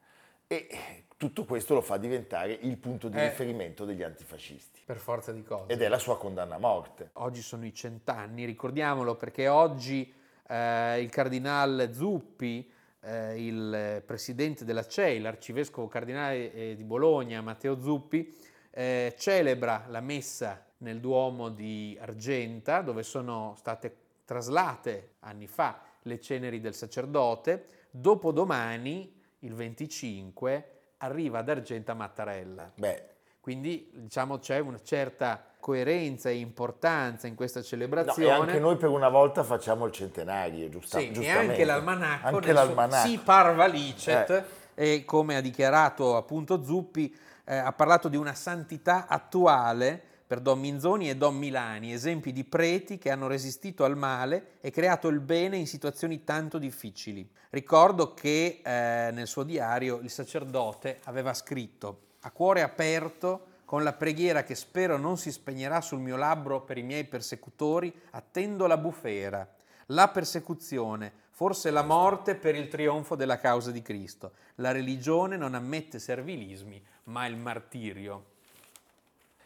E 0.47 1.05
tutto 1.17 1.45
questo 1.45 1.73
lo 1.73 1.81
fa 1.81 1.97
diventare 1.97 2.53
il 2.53 2.77
punto 2.77 3.09
di 3.09 3.17
eh, 3.17 3.31
riferimento 3.31 3.87
degli 3.87 4.03
antifascisti. 4.03 4.83
Per 4.85 4.99
forza 4.99 5.33
di 5.33 5.43
cose. 5.43 5.73
Ed 5.73 5.81
è 5.81 5.89
la 5.89 5.99
sua 5.99 6.19
condanna 6.19 6.57
a 6.57 6.59
morte. 6.59 7.11
Oggi 7.15 7.41
sono 7.41 7.65
i 7.65 7.73
cent'anni, 7.73 8.45
ricordiamolo, 8.45 9.15
perché 9.17 9.49
oggi 9.49 10.15
eh, 10.49 11.01
il 11.01 11.11
cardinale 11.11 11.93
Zuppi, 11.93 12.69
eh, 13.01 13.47
il 13.47 14.03
presidente 14.05 14.65
della 14.65 14.87
CEI, 14.87 15.21
l'arcivescovo 15.21 15.87
cardinale 15.87 16.53
eh, 16.53 16.75
di 16.75 16.85
Bologna, 16.85 17.41
Matteo 17.41 17.81
Zuppi, 17.81 18.35
eh, 18.71 19.15
celebra 19.17 19.85
la 19.89 20.01
messa 20.01 20.65
nel 20.79 21.01
Duomo 21.01 21.51
di 21.51 21.97
Argenta, 22.01 22.81
dove 22.81 23.03
sono 23.03 23.55
state 23.57 23.97
traslate 24.25 25.15
anni 25.21 25.47
fa 25.47 25.81
le 26.03 26.21
ceneri 26.21 26.61
del 26.61 26.75
sacerdote. 26.75 27.67
Dopodomani, 27.91 29.21
il 29.41 29.55
25, 29.55 30.71
arriva 30.99 31.39
ad 31.39 31.49
Argenta 31.49 31.95
Mattarella. 31.95 32.73
Beh. 32.75 33.17
Quindi 33.41 33.91
diciamo 33.95 34.39
c'è 34.39 34.59
una 34.59 34.81
certa 34.83 35.48
coerenza 35.61 36.29
e 36.29 36.37
importanza 36.37 37.27
in 37.27 37.35
questa 37.35 37.63
celebrazione. 37.63 38.37
No, 38.37 38.43
anche 38.43 38.59
noi 38.59 38.77
per 38.77 38.89
una 38.89 39.09
volta 39.09 39.43
facciamo 39.43 39.87
il 39.87 39.93
centenario, 39.93 40.69
giusta, 40.69 40.99
sì, 40.99 41.13
giustamente. 41.13 41.47
E 41.47 41.49
anche 41.51 41.65
l'almanacco, 41.65 42.27
anche 42.27 42.53
l'almanacco. 42.53 43.09
si 43.09 43.19
parva 43.19 43.67
licet, 43.67 44.31
eh. 44.75 44.93
e 44.95 45.05
come 45.05 45.37
ha 45.37 45.41
dichiarato 45.41 46.17
appunto 46.17 46.63
Zuppi, 46.63 47.15
eh, 47.45 47.57
ha 47.57 47.73
parlato 47.73 48.09
di 48.09 48.17
una 48.17 48.35
santità 48.35 49.07
attuale 49.09 50.03
per 50.29 50.41
Don 50.41 50.61
Minzoni 50.61 51.09
e 51.09 51.17
Don 51.17 51.37
Milani, 51.37 51.93
esempi 51.93 52.33
di 52.33 52.45
preti 52.45 52.99
che 52.99 53.11
hanno 53.11 53.29
resistito 53.29 53.85
al 53.85 53.97
male 53.97 54.59
e 54.61 54.71
creato 54.71 55.09
il 55.09 55.21
bene 55.21 55.57
in 55.57 55.67
situazioni 55.67 56.23
tanto 56.23 56.59
difficili. 56.59 57.27
Ricordo 57.51 58.13
che 58.13 58.61
eh, 58.63 59.11
nel 59.11 59.27
suo 59.27 59.43
diario 59.43 60.01
il 60.03 60.11
sacerdote 60.11 61.01
aveva 61.05 61.33
scritto 61.33 62.01
a 62.21 62.31
cuore 62.31 62.61
aperto 62.61 63.47
con 63.69 63.83
la 63.83 63.93
preghiera 63.93 64.45
che 64.45 64.55
spero 64.55 64.97
non 64.97 65.19
si 65.19 65.31
spegnerà 65.31 65.83
sul 65.83 65.99
mio 65.99 66.17
labbro 66.17 66.63
per 66.63 66.79
i 66.79 66.83
miei 66.83 67.05
persecutori, 67.05 67.93
attendo 68.13 68.67
la 68.67 68.79
bufera, 68.79 69.47
la 69.89 70.09
persecuzione, 70.09 71.13
forse 71.33 71.71
la 71.71 71.83
morte 71.83 72.35
per 72.35 72.55
il 72.55 72.69
trionfo 72.69 73.15
della 73.15 73.37
causa 73.37 73.71
di 73.71 73.83
Cristo. 73.83 74.33
La 74.55 74.73
religione 74.73 75.37
non 75.37 75.53
ammette 75.53 75.99
servilismi, 75.99 76.83
ma 77.05 77.27
il 77.27 77.37
martirio. 77.37 78.25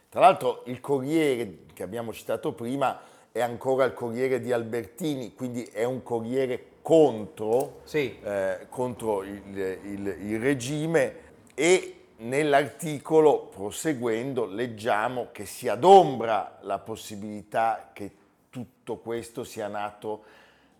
Tra 0.08 0.20
l'altro 0.20 0.62
il 0.66 0.78
Corriere 0.78 1.64
che 1.74 1.82
abbiamo 1.82 2.12
citato 2.12 2.52
prima 2.52 3.00
è 3.32 3.40
ancora 3.40 3.84
il 3.86 3.92
Corriere 3.92 4.40
di 4.40 4.52
Albertini, 4.52 5.34
quindi 5.34 5.64
è 5.64 5.82
un 5.82 6.04
Corriere 6.04 6.74
contro, 6.80 7.80
sì. 7.82 8.16
eh, 8.22 8.66
contro 8.68 9.24
il, 9.24 9.56
il, 9.56 10.16
il 10.20 10.38
regime 10.38 11.16
e 11.54 12.01
nell'articolo, 12.22 13.46
proseguendo, 13.46 14.46
leggiamo 14.46 15.28
che 15.32 15.46
si 15.46 15.68
adombra 15.68 16.58
la 16.62 16.78
possibilità 16.78 17.90
che 17.92 18.10
tutto 18.50 18.98
questo 18.98 19.44
sia 19.44 19.68
nato 19.68 20.24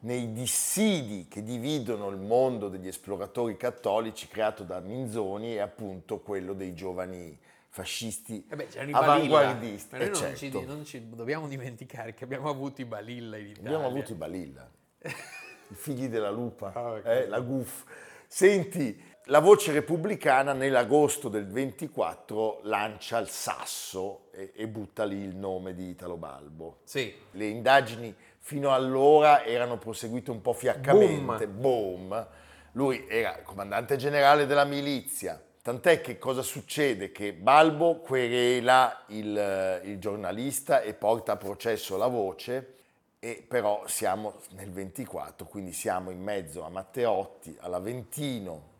nei 0.01 0.33
dissidi 0.33 1.27
che 1.29 1.43
dividono 1.43 2.09
il 2.09 2.19
mondo 2.19 2.69
degli 2.69 2.89
esploratori 2.89 3.57
cattolici 3.57 4.27
creato 4.27 4.65
da 4.65 4.81
Minzoni 4.81 5.55
e 5.55 5.61
appunto 5.61 6.19
quello 6.21 6.55
dei 6.55 6.75
giovani 6.75 7.39
fascisti 7.69 8.47
eh 8.51 8.57
beh, 8.57 8.69
avanguardisti. 8.91 9.97
Noi 9.97 10.07
non, 10.07 10.15
certo. 10.15 10.37
ci, 10.37 10.51
non, 10.51 10.85
ci, 10.85 11.09
dobbiamo 11.09 11.49
dimenticare 11.49 12.15
che 12.15 12.25
abbiamo 12.25 12.49
avuto 12.51 12.81
i 12.81 12.85
Balilla 12.85 13.37
in 13.37 13.47
Italia. 13.49 13.69
Abbiamo 13.69 13.87
avuto 13.87 14.13
i 14.13 14.15
Balilla, 14.15 14.71
i 15.09 15.75
figli 15.75 16.09
della 16.09 16.31
lupa, 16.31 16.73
oh, 16.75 16.97
okay. 16.97 17.23
eh, 17.23 17.27
la 17.29 17.41
GUF. 17.41 17.85
Senti, 18.27 19.01
la 19.27 19.39
voce 19.41 19.73
repubblicana 19.73 20.53
nell'agosto 20.53 21.29
del 21.29 21.47
24 21.47 22.61
lancia 22.65 23.19
il 23.19 23.29
sasso 23.29 24.27
e, 24.33 24.53
e, 24.55 24.67
butta 24.67 25.05
lì 25.05 25.19
il 25.19 25.37
nome 25.37 25.75
di 25.75 25.89
Italo 25.91 26.17
Balbo. 26.17 26.79
Sì. 26.85 27.15
Le 27.33 27.47
indagini 27.47 28.15
fino 28.39 28.73
allora 28.73 29.45
erano 29.45 29.79
proseguite 29.79 30.31
un 30.31 30.41
po' 30.41 30.53
fiaccamente. 30.53 31.47
Boom. 31.47 32.09
Boom. 32.09 32.27
Lui 32.73 33.07
era 33.09 33.43
comandante 33.43 33.97
generale 33.97 34.47
della 34.47 34.65
milizia, 34.65 35.41
Tant'è 35.63 36.01
che 36.01 36.19
cosa 36.19 36.43
succede? 36.43 37.13
Che 37.13 37.35
Balbo 37.35 38.01
querela 38.01 39.05
il, 39.09 39.81
il, 39.85 39.99
giornalista 40.01 40.81
e 40.81 40.93
porta 40.93 41.33
a 41.33 41.37
processo 41.37 41.97
la 41.97 42.09
voce, 42.09 42.75
e 43.21 43.45
però 43.47 43.87
siamo 43.87 44.41
nel 44.57 44.73
24, 44.73 45.47
quindi 45.47 45.73
siamo 45.73 46.11
in 46.11 46.21
mezzo 46.21 46.65
a 46.65 46.69
Matteotti, 46.69 47.57
all'Aventino. 47.61 48.71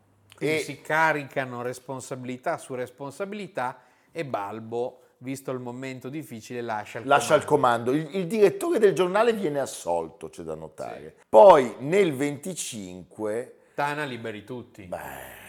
Quindi 0.43 0.61
e 0.61 0.63
si 0.63 0.81
caricano 0.81 1.61
responsabilità 1.61 2.57
su 2.57 2.73
responsabilità 2.75 3.81
e 4.11 4.25
Balbo, 4.25 4.99
visto 5.19 5.51
il 5.51 5.59
momento 5.59 6.09
difficile, 6.09 6.61
lascia 6.61 6.99
il 6.99 7.07
lascia 7.07 7.39
comando. 7.43 7.91
Il, 7.91 8.01
comando. 8.03 8.17
Il, 8.17 8.21
il, 8.21 8.27
direttore 8.27 8.79
del 8.79 8.93
giornale 8.93 9.33
viene 9.33 9.59
assolto, 9.59 10.29
c'è 10.29 10.43
da 10.43 10.55
notare. 10.55 11.15
Sì. 11.17 11.25
Poi 11.29 11.75
nel 11.79 12.13
25... 12.13 13.57
Tana 13.73 14.03
liberi 14.03 14.43
tutti. 14.43 14.83
Beh 14.83 15.41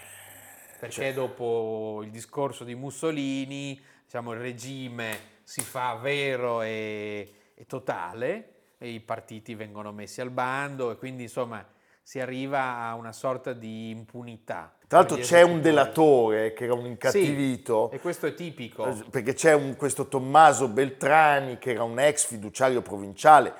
perché 0.84 1.02
cioè. 1.02 1.12
dopo 1.14 2.00
il 2.02 2.10
discorso 2.10 2.62
di 2.62 2.74
Mussolini, 2.74 3.80
diciamo, 4.04 4.32
il 4.32 4.40
regime 4.40 5.32
si 5.42 5.62
fa 5.62 5.94
vero 5.94 6.60
e, 6.60 7.32
e 7.54 7.66
totale, 7.66 8.50
e 8.76 8.90
i 8.90 9.00
partiti 9.00 9.54
vengono 9.54 9.92
messi 9.92 10.20
al 10.20 10.30
bando 10.30 10.90
e 10.90 10.96
quindi 10.96 11.22
insomma 11.22 11.66
si 12.06 12.20
arriva 12.20 12.82
a 12.82 12.94
una 12.96 13.12
sorta 13.12 13.54
di 13.54 13.88
impunità. 13.88 14.75
Tra 14.87 14.99
l'altro 14.99 15.16
c'è 15.16 15.40
un 15.40 15.62
delatore 15.62 16.52
che 16.52 16.64
era 16.64 16.75
un 16.75 16.84
incattivito. 16.84 17.88
Sì, 17.90 17.96
e 17.96 18.00
questo 18.00 18.26
è 18.26 18.34
tipico. 18.34 19.04
Perché 19.08 19.32
c'è 19.32 19.54
un, 19.54 19.75
questo 19.75 20.06
Tommaso 20.06 20.68
Beltrani 20.68 21.56
che 21.56 21.70
era 21.70 21.82
un 21.82 21.99
ex 21.99 22.26
fiduciario 22.26 22.82
provinciale 22.82 23.54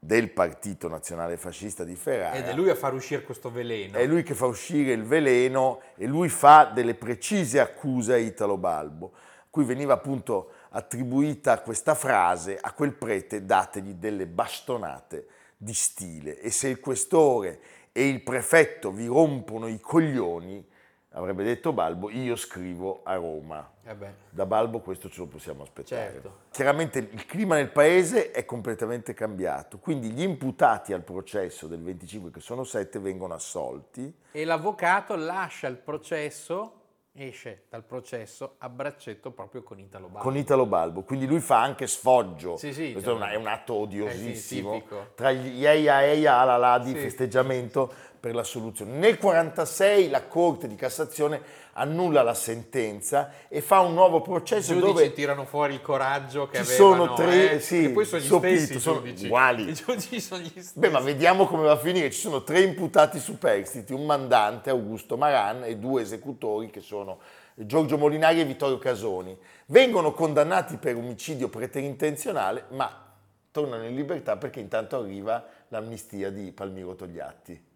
del 0.00 0.30
Partito 0.30 0.88
Nazionale 0.88 1.36
Fascista 1.36 1.84
di 1.84 1.94
Ferrara. 1.94 2.34
Ed 2.34 2.46
è 2.46 2.54
lui 2.54 2.70
a 2.70 2.74
far 2.74 2.92
uscire 2.92 3.22
questo 3.22 3.52
veleno. 3.52 3.96
È 3.96 4.04
lui 4.04 4.24
che 4.24 4.34
fa 4.34 4.46
uscire 4.46 4.92
il 4.92 5.04
veleno 5.04 5.80
e 5.94 6.06
lui 6.08 6.28
fa 6.28 6.64
delle 6.74 6.94
precise 6.94 7.60
accuse 7.60 8.14
a 8.14 8.16
Italo 8.16 8.56
Balbo, 8.56 9.12
a 9.14 9.46
cui 9.48 9.62
veniva 9.62 9.92
appunto 9.92 10.54
attribuita 10.70 11.60
questa 11.60 11.94
frase 11.94 12.58
a 12.60 12.72
quel 12.72 12.94
prete 12.94 13.44
dategli 13.44 13.92
delle 13.92 14.26
bastonate 14.26 15.26
di 15.62 15.74
stile 15.74 16.40
e 16.40 16.50
se 16.50 16.68
il 16.68 16.80
questore 16.80 17.60
e 17.92 18.08
il 18.08 18.22
prefetto 18.22 18.90
vi 18.90 19.06
rompono 19.06 19.66
i 19.66 19.78
coglioni 19.78 20.66
avrebbe 21.10 21.44
detto 21.44 21.74
Balbo, 21.74 22.08
io 22.08 22.34
scrivo 22.34 23.00
a 23.02 23.16
Roma. 23.16 23.72
Eh 23.84 23.96
da 24.30 24.46
Balbo 24.46 24.80
questo 24.80 25.10
ce 25.10 25.20
lo 25.20 25.26
possiamo 25.26 25.64
aspettare. 25.64 26.12
Certo. 26.12 26.38
Chiaramente 26.50 26.98
il 26.98 27.26
clima 27.26 27.56
nel 27.56 27.70
paese 27.70 28.30
è 28.30 28.46
completamente 28.46 29.12
cambiato, 29.12 29.78
quindi 29.78 30.12
gli 30.12 30.22
imputati 30.22 30.94
al 30.94 31.02
processo 31.02 31.66
del 31.66 31.82
25, 31.82 32.30
che 32.30 32.40
sono 32.40 32.64
sette, 32.64 32.98
vengono 32.98 33.34
assolti. 33.34 34.14
E 34.30 34.44
l'avvocato 34.46 35.14
lascia 35.14 35.66
il 35.66 35.76
processo 35.76 36.79
esce 37.12 37.64
dal 37.68 37.84
processo 37.84 38.54
a 38.58 38.68
braccetto 38.68 39.32
proprio 39.32 39.62
con 39.62 39.78
Italo 39.78 40.06
Balbo. 40.06 40.20
Con 40.20 40.36
Italo 40.36 40.66
Balbo, 40.66 41.02
quindi 41.02 41.26
lui 41.26 41.40
fa 41.40 41.60
anche 41.60 41.86
sfoggio. 41.86 42.56
Sì, 42.56 42.72
sì, 42.72 42.92
Questo 42.92 43.20
è 43.20 43.36
un, 43.36 43.46
atto 43.46 43.74
odiosissimo. 43.74 44.74
Eh 44.74 44.84
sì, 44.86 44.94
tra 45.14 45.32
gli 45.32 45.66
eia 45.66 46.04
eia 46.04 46.36
alla 46.36 46.56
la 46.56 46.78
di 46.78 46.94
festeggiamento 46.94 47.92
per 48.20 48.34
la 48.34 48.44
soluzione. 48.44 48.90
Nel 48.92 49.16
1946 49.18 50.10
la 50.10 50.26
Corte 50.26 50.68
di 50.68 50.74
Cassazione 50.74 51.40
annulla 51.72 52.22
la 52.22 52.34
sentenza 52.34 53.32
e 53.48 53.62
fa 53.62 53.80
un 53.80 53.94
nuovo 53.94 54.20
processo 54.20 54.74
I 54.74 54.78
dove 54.78 55.12
tirano 55.14 55.46
fuori 55.46 55.74
il 55.74 55.80
coraggio 55.80 56.46
che 56.46 56.62
ci 56.62 56.72
avevano, 56.72 57.04
sono 57.06 57.14
tre, 57.14 57.52
eh? 57.52 57.60
sì, 57.60 57.84
e 57.84 57.90
poi 57.90 58.04
sono 58.04 58.20
gli 58.20 58.26
stessi 58.26 58.78
sono 58.78 58.98
giudici. 58.98 59.24
uguali. 59.24 59.68
I 59.70 59.72
giudici 59.72 60.20
sono 60.20 60.42
gli 60.42 60.48
stessi. 60.48 60.78
Beh, 60.78 60.90
ma 60.90 61.00
vediamo 61.00 61.46
come 61.46 61.62
va 61.62 61.72
a 61.72 61.78
finire. 61.78 62.10
Ci 62.10 62.20
sono 62.20 62.42
tre 62.44 62.60
imputati 62.60 63.18
superstiti, 63.18 63.94
un 63.94 64.04
mandante, 64.04 64.68
Augusto 64.68 65.16
Maran, 65.16 65.64
e 65.64 65.78
due 65.78 66.02
esecutori 66.02 66.68
che 66.68 66.80
sono 66.80 67.18
Giorgio 67.54 67.96
Molinari 67.96 68.40
e 68.40 68.44
Vittorio 68.44 68.78
Casoni. 68.78 69.36
Vengono 69.66 70.12
condannati 70.12 70.76
per 70.76 70.96
omicidio 70.96 71.48
preterintenzionale, 71.48 72.64
ma 72.70 73.08
tornano 73.50 73.84
in 73.84 73.94
libertà 73.94 74.36
perché 74.36 74.60
intanto 74.60 74.96
arriva 74.96 75.44
l'amnistia 75.68 76.30
di 76.30 76.52
Palmiro 76.52 76.94
Togliatti. 76.94 77.68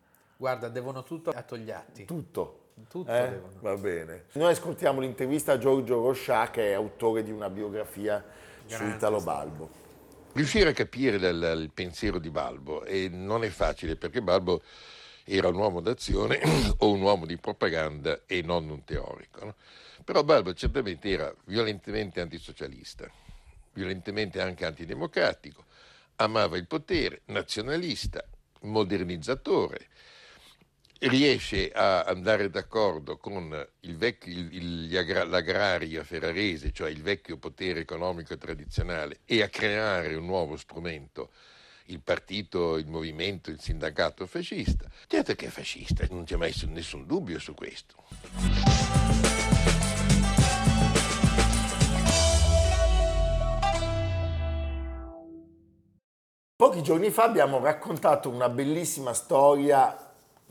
Guarda, 0.44 0.68
devono 0.68 1.02
tutto 1.04 1.30
a 1.30 1.40
Togliatti. 1.40 2.04
Tutto. 2.04 2.72
Tutto 2.86 3.10
Eh? 3.10 3.30
devono. 3.30 3.52
Va 3.60 3.76
bene. 3.78 4.24
Noi 4.32 4.52
ascoltiamo 4.52 5.00
l'intervista 5.00 5.52
a 5.52 5.58
Giorgio 5.58 6.02
Roscià, 6.02 6.50
che 6.50 6.72
è 6.72 6.72
autore 6.74 7.22
di 7.22 7.30
una 7.30 7.48
biografia 7.48 8.22
su 8.66 8.76
Grande 8.76 8.96
Italo 8.96 9.20
storia. 9.20 9.42
Balbo. 9.42 9.70
Riuscire 10.34 10.68
a 10.68 10.72
capire 10.74 11.16
il, 11.16 11.58
il 11.62 11.70
pensiero 11.72 12.18
di 12.18 12.28
Balbo 12.28 12.84
e 12.84 13.08
non 13.08 13.42
è 13.42 13.48
facile 13.48 13.96
perché 13.96 14.20
Balbo 14.20 14.60
era 15.24 15.48
un 15.48 15.54
uomo 15.54 15.80
d'azione 15.80 16.38
o 16.76 16.90
un 16.90 17.00
uomo 17.00 17.24
di 17.24 17.38
propaganda 17.38 18.20
e 18.26 18.42
non 18.42 18.68
un 18.68 18.84
teorico. 18.84 19.46
no? 19.46 19.54
Però 20.04 20.22
Balbo 20.24 20.52
certamente 20.52 21.08
era 21.08 21.34
violentemente 21.46 22.20
antisocialista, 22.20 23.10
violentemente 23.72 24.42
anche 24.42 24.66
antidemocratico, 24.66 25.64
amava 26.16 26.58
il 26.58 26.66
potere, 26.66 27.22
nazionalista, 27.28 28.22
modernizzatore, 28.60 29.86
riesce 31.00 31.70
a 31.70 32.02
andare 32.02 32.48
d'accordo 32.48 33.16
con 33.16 33.66
il 33.80 33.96
vecchio, 33.96 34.32
il- 34.32 34.54
il- 34.54 34.96
agra- 34.96 35.24
l'agraria 35.24 36.02
ferrarese, 36.04 36.72
cioè 36.72 36.90
il 36.90 37.02
vecchio 37.02 37.36
potere 37.36 37.80
economico 37.80 38.36
tradizionale, 38.38 39.20
e 39.24 39.42
a 39.42 39.48
creare 39.48 40.14
un 40.14 40.24
nuovo 40.24 40.56
strumento, 40.56 41.30
il 41.86 42.00
partito, 42.00 42.78
il 42.78 42.86
movimento, 42.86 43.50
il 43.50 43.60
sindacato 43.60 44.26
fascista. 44.26 44.88
Certo 45.06 45.34
che 45.34 45.46
è 45.46 45.50
fascista, 45.50 46.06
non 46.10 46.24
c'è 46.24 46.36
mai 46.36 46.54
nessun 46.68 47.06
dubbio 47.06 47.38
su 47.38 47.52
questo. 47.54 47.94
Pochi 56.56 56.82
giorni 56.82 57.10
fa 57.10 57.24
abbiamo 57.24 57.58
raccontato 57.58 58.30
una 58.30 58.48
bellissima 58.48 59.12
storia 59.12 60.03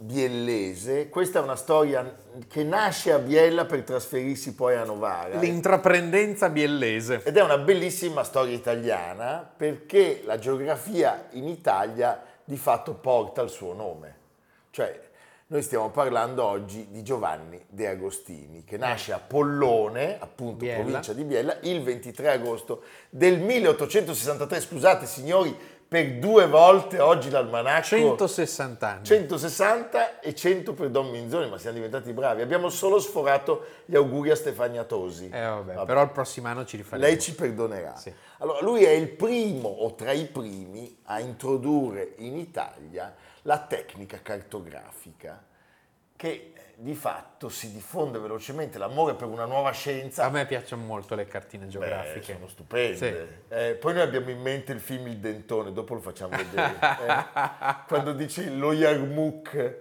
biellese. 0.04 1.08
Questa 1.08 1.40
è 1.40 1.42
una 1.42 1.56
storia 1.56 2.18
che 2.48 2.64
nasce 2.64 3.14
a 3.14 3.20
Biella 3.20 3.66
per 3.66 3.84
trasferirsi 3.84 4.54
poi 4.54 4.76
a 4.76 4.84
Novara. 4.84 5.40
L'intraprendenza 5.40 6.50
biellese. 6.50 7.22
Ed 7.24 7.38
è 7.38 7.42
una 7.42 7.58
bellissima 7.58 8.24
storia 8.24 8.54
italiana 8.54 9.50
perché 9.56 10.22
la 10.26 10.38
geografia 10.38 11.28
in 11.32 11.48
Italia 11.48 12.22
di 12.44 12.58
fatto 12.58 12.94
porta 12.96 13.42
il 13.42 13.50
suo 13.50 13.74
nome. 13.74 14.18
Cioè, 14.72 15.00
noi 15.48 15.62
stiamo 15.62 15.90
parlando 15.90 16.44
oggi 16.44 16.88
di 16.90 17.04
Giovanni 17.04 17.64
De 17.70 17.88
Agostini, 17.88 18.64
che 18.64 18.76
nasce 18.76 19.14
a 19.14 19.20
Pollone, 19.20 20.18
appunto 20.20 20.66
Biella. 20.66 20.82
provincia 20.82 21.14
di 21.14 21.24
Biella, 21.24 21.58
il 21.62 21.84
23 21.84 22.32
agosto 22.32 22.82
del 23.10 23.40
1863. 23.40 24.60
Scusate 24.60 25.06
signori, 25.06 25.56
per 25.94 26.14
due 26.14 26.48
volte 26.48 27.00
oggi 27.00 27.30
l'almanacco... 27.30 27.86
160 27.86 28.88
anni. 28.88 29.06
160 29.06 30.22
e 30.22 30.34
100 30.34 30.74
per 30.74 30.90
Don 30.90 31.12
Minzoni, 31.12 31.48
ma 31.52 31.60
siamo 31.60 31.76
diventati 31.76 32.12
bravi. 32.14 32.42
Abbiamo 32.42 32.70
solo 32.70 33.00
sforato 33.00 33.66
gli 33.86 33.96
auguri 33.96 34.32
a 34.32 34.36
Stefania 34.36 34.86
Tosi. 34.86 35.26
Eh, 35.26 35.40
vabbè, 35.40 35.74
Vabbè. 35.76 35.86
Però 35.86 36.02
il 36.02 36.10
prossimo 36.10 36.48
anno 36.48 36.66
ci 36.66 36.78
rifaremo. 36.78 37.08
Lei 37.08 37.20
ci 37.20 37.36
perdonerà. 37.36 37.96
Sì. 37.96 38.12
Allora, 38.40 38.62
lui 38.62 38.84
è 38.84 38.90
il 38.90 39.08
primo 39.10 39.70
o 39.70 39.94
tra 39.94 40.12
i 40.14 40.26
primi 40.26 40.98
a 41.04 41.20
introdurre 41.20 42.14
in 42.18 42.38
Italia 42.38 43.14
la 43.44 43.60
tecnica 43.60 44.20
cartografica 44.24 45.44
che 46.16 46.54
di 46.76 46.96
fatto 46.96 47.50
si 47.50 47.72
diffonde 47.72 48.18
velocemente 48.20 48.78
l'amore 48.78 49.14
per 49.14 49.28
una 49.28 49.46
nuova 49.46 49.72
scienza. 49.72 50.26
A 50.26 50.30
me 50.30 50.46
piacciono 50.46 50.84
molto 50.84 51.16
le 51.16 51.26
cartine 51.28 51.66
Beh, 51.66 51.72
geografiche. 51.72 52.34
sono 52.34 52.48
stupende. 52.48 52.98
Sì. 52.98 53.54
Eh, 53.54 53.74
poi 53.76 53.94
noi 53.94 54.02
abbiamo 54.02 54.30
in 54.32 54.42
mente 54.42 54.72
il 54.72 54.80
film 54.80 55.08
Il 55.08 55.18
Dentone, 55.18 55.72
dopo 55.72 55.94
lo 55.94 56.00
facciamo 56.02 56.36
vedere. 56.36 56.74
eh. 57.08 57.26
Quando 57.88 58.14
dice 58.14 58.50
lo 58.50 58.74
Yarmouk 58.74 59.76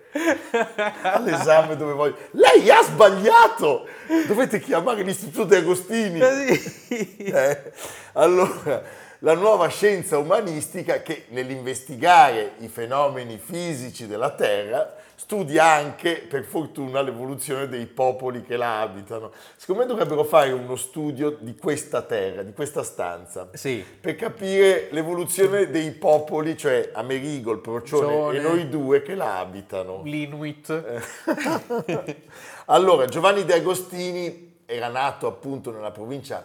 all'esame 1.03 1.77
dove 1.77 1.93
voglio... 1.93 2.17
Lei 2.33 2.71
ha 2.71 2.83
sbagliato! 2.83 3.87
Dovete 4.27 4.61
chiamare 4.61 5.03
l'Istituto 5.03 5.45
De 5.45 5.57
Agostini. 5.57 6.21
Eh, 6.93 7.73
allora, 8.15 8.83
la 9.25 9.35
nuova 9.35 9.69
scienza 9.69 10.19
umanistica 10.19 11.01
che 11.03 11.27
nell'investigare 11.29 12.55
i 12.59 12.69
fenomeni 12.69 13.39
fisici 13.39 14.09
della 14.09 14.31
Terra 14.31 14.97
studia 15.15 15.65
anche, 15.65 16.17
per 16.29 16.43
fortuna, 16.43 17.01
l'evoluzione 17.03 17.69
dei 17.69 17.87
popoli 17.87 18.43
che 18.43 18.57
la 18.57 18.81
abitano. 18.81 19.31
Secondo 19.57 19.83
me 19.83 19.87
dovrebbero 19.87 20.25
fare 20.25 20.51
uno 20.51 20.75
studio 20.75 21.37
di 21.39 21.55
questa 21.55 22.03
Terra, 22.03 22.43
di 22.43 22.53
questa 22.53 22.83
stanza, 22.83 23.49
Sì. 23.53 23.85
per 24.01 24.17
capire 24.17 24.89
l'evoluzione 24.91 25.71
dei 25.71 25.93
popoli, 25.93 26.57
cioè 26.57 26.91
Amerigo, 26.93 27.53
il 27.53 27.61
procione 27.61 28.07
Procione. 28.07 28.39
e 28.39 28.41
noi 28.43 28.69
due 28.69 29.03
che 29.03 29.15
la 29.15 29.39
abitano. 29.39 30.03
L'Inuit. 30.03 31.03
allora, 32.67 33.07
Giovanni 33.07 33.45
De 33.45 33.55
Agostini 33.55 34.57
era 34.67 34.89
nato 34.89 35.29
appunto 35.29 35.71
nella 35.71 35.93
provincia 35.93 36.45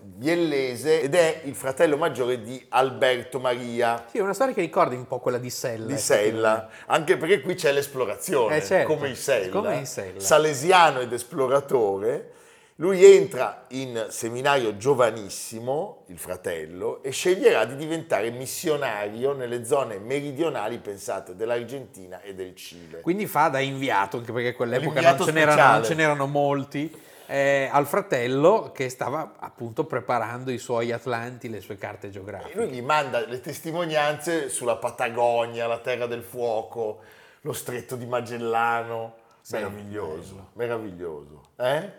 biellese 0.00 1.02
ed 1.02 1.14
è 1.14 1.42
il 1.44 1.54
fratello 1.54 1.96
maggiore 1.96 2.42
di 2.42 2.64
Alberto 2.70 3.38
Maria 3.38 4.04
Sì, 4.10 4.18
è 4.18 4.20
una 4.20 4.34
storia 4.34 4.54
che 4.54 4.60
ricorda 4.60 4.94
un 4.96 5.06
po' 5.06 5.20
quella 5.20 5.38
di 5.38 5.50
Sella. 5.50 5.86
di 5.86 5.96
Sella, 5.98 6.68
anche 6.86 7.16
perché 7.16 7.40
qui 7.40 7.54
c'è 7.54 7.72
l'esplorazione, 7.72 8.56
Eh, 8.56 8.62
certo, 8.64 8.92
come 8.92 9.08
in 9.08 9.16
Sella, 9.16 9.50
come 9.52 9.76
in 9.76 9.86
Sella. 9.86 10.20
salesiano 10.20 11.00
ed 11.00 11.12
esploratore. 11.12 12.30
Lui 12.76 13.04
entra 13.04 13.66
in 13.68 14.06
seminario 14.08 14.76
giovanissimo, 14.76 16.04
il 16.08 16.18
fratello, 16.18 17.00
e 17.02 17.10
sceglierà 17.10 17.64
di 17.64 17.76
diventare 17.76 18.30
missionario 18.30 19.34
nelle 19.34 19.64
zone 19.64 19.98
meridionali, 19.98 20.78
pensate, 20.78 21.36
dell'Argentina 21.36 22.20
e 22.22 22.34
del 22.34 22.56
Cile. 22.56 23.00
Quindi 23.00 23.26
fa 23.26 23.48
da 23.48 23.60
inviato, 23.60 24.16
anche 24.16 24.32
perché 24.32 24.48
a 24.48 24.54
quell'epoca 24.54 25.00
non 25.00 25.24
ce, 25.24 25.30
n'erano, 25.32 25.72
non 25.72 25.84
ce 25.84 25.94
n'erano 25.94 26.26
molti, 26.26 26.90
eh, 27.32 27.66
al 27.72 27.86
fratello 27.86 28.72
che 28.74 28.90
stava 28.90 29.36
appunto 29.38 29.84
preparando 29.86 30.50
i 30.50 30.58
suoi 30.58 30.92
Atlanti, 30.92 31.48
le 31.48 31.62
sue 31.62 31.78
carte 31.78 32.08
E 32.08 32.10
geografiche. 32.10 32.58
lui 32.58 32.68
gli 32.68 32.82
manda 32.82 33.26
le 33.26 33.40
testimonianze 33.40 34.50
sulla 34.50 34.76
Patagonia, 34.76 35.66
la 35.66 35.78
Terra 35.78 36.06
del 36.06 36.22
Fuoco, 36.22 37.00
lo 37.40 37.52
Stretto 37.54 37.96
di 37.96 38.04
Magellano. 38.04 39.14
Meraviglioso, 39.50 40.48
meraviglioso. 40.52 41.40
eh? 41.56 41.90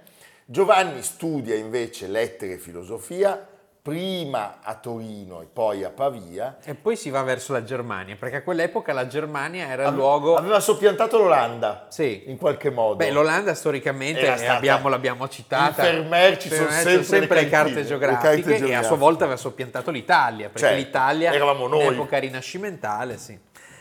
Giovanni 0.46 1.02
studia 1.02 1.56
invece 1.56 2.08
lettere 2.08 2.54
e 2.54 2.58
filosofia, 2.60 3.48
prima 3.84 4.60
a 4.63 4.76
Torino 4.76 5.41
e 5.41 5.46
poi 5.52 5.84
a 5.84 5.89
Pavia. 5.89 6.56
E 6.63 6.74
poi 6.74 6.96
si 6.96 7.10
va 7.10 7.22
verso 7.22 7.52
la 7.52 7.65
Germania, 7.65 8.15
perché 8.17 8.38
a 8.38 8.41
quell'epoca 8.41 8.93
la 8.93 9.08
Germania 9.08 9.67
era 9.67 9.89
il 9.89 9.93
luogo... 9.93 10.36
Aveva 10.38 10.62
soppiantato 10.62 11.17
l'Olanda, 11.17 11.88
Sì. 11.89 12.24
in 12.28 12.38
qualche 12.38 12.69
modo. 12.69 12.96
Beh, 12.96 13.12
l'Olanda 13.12 13.54
storicamente 13.54 14.26
abbiamo- 14.48 14.88
l'abbiamo 14.88 15.28
citata. 15.28 15.86
in 15.86 15.96
Fermer 16.08 16.38
ci 16.38 16.48
sono 16.50 16.69
Fermer 16.69 17.04
sempre 17.04 17.36
le 17.36 17.41
le 17.43 17.50
carte 17.50 17.50
cantine, 17.74 17.82
le 17.82 17.86
geografiche 17.88 18.22
carte 18.24 18.39
e 18.39 18.54
a 18.54 18.58
sua 18.58 18.58
geografiche. 18.67 18.96
volta 18.96 19.24
aveva 19.26 19.38
soppiantato 19.38 19.91
l'Italia, 19.91 20.46
perché 20.48 20.60
Certo, 20.60 20.78
l'Italia 20.78 21.34
eravamo 21.34 21.67
noi. 21.67 21.86
in 21.88 21.91
epoca 21.91 22.17
rinascimentale, 22.19 23.17
sì. 23.17 23.38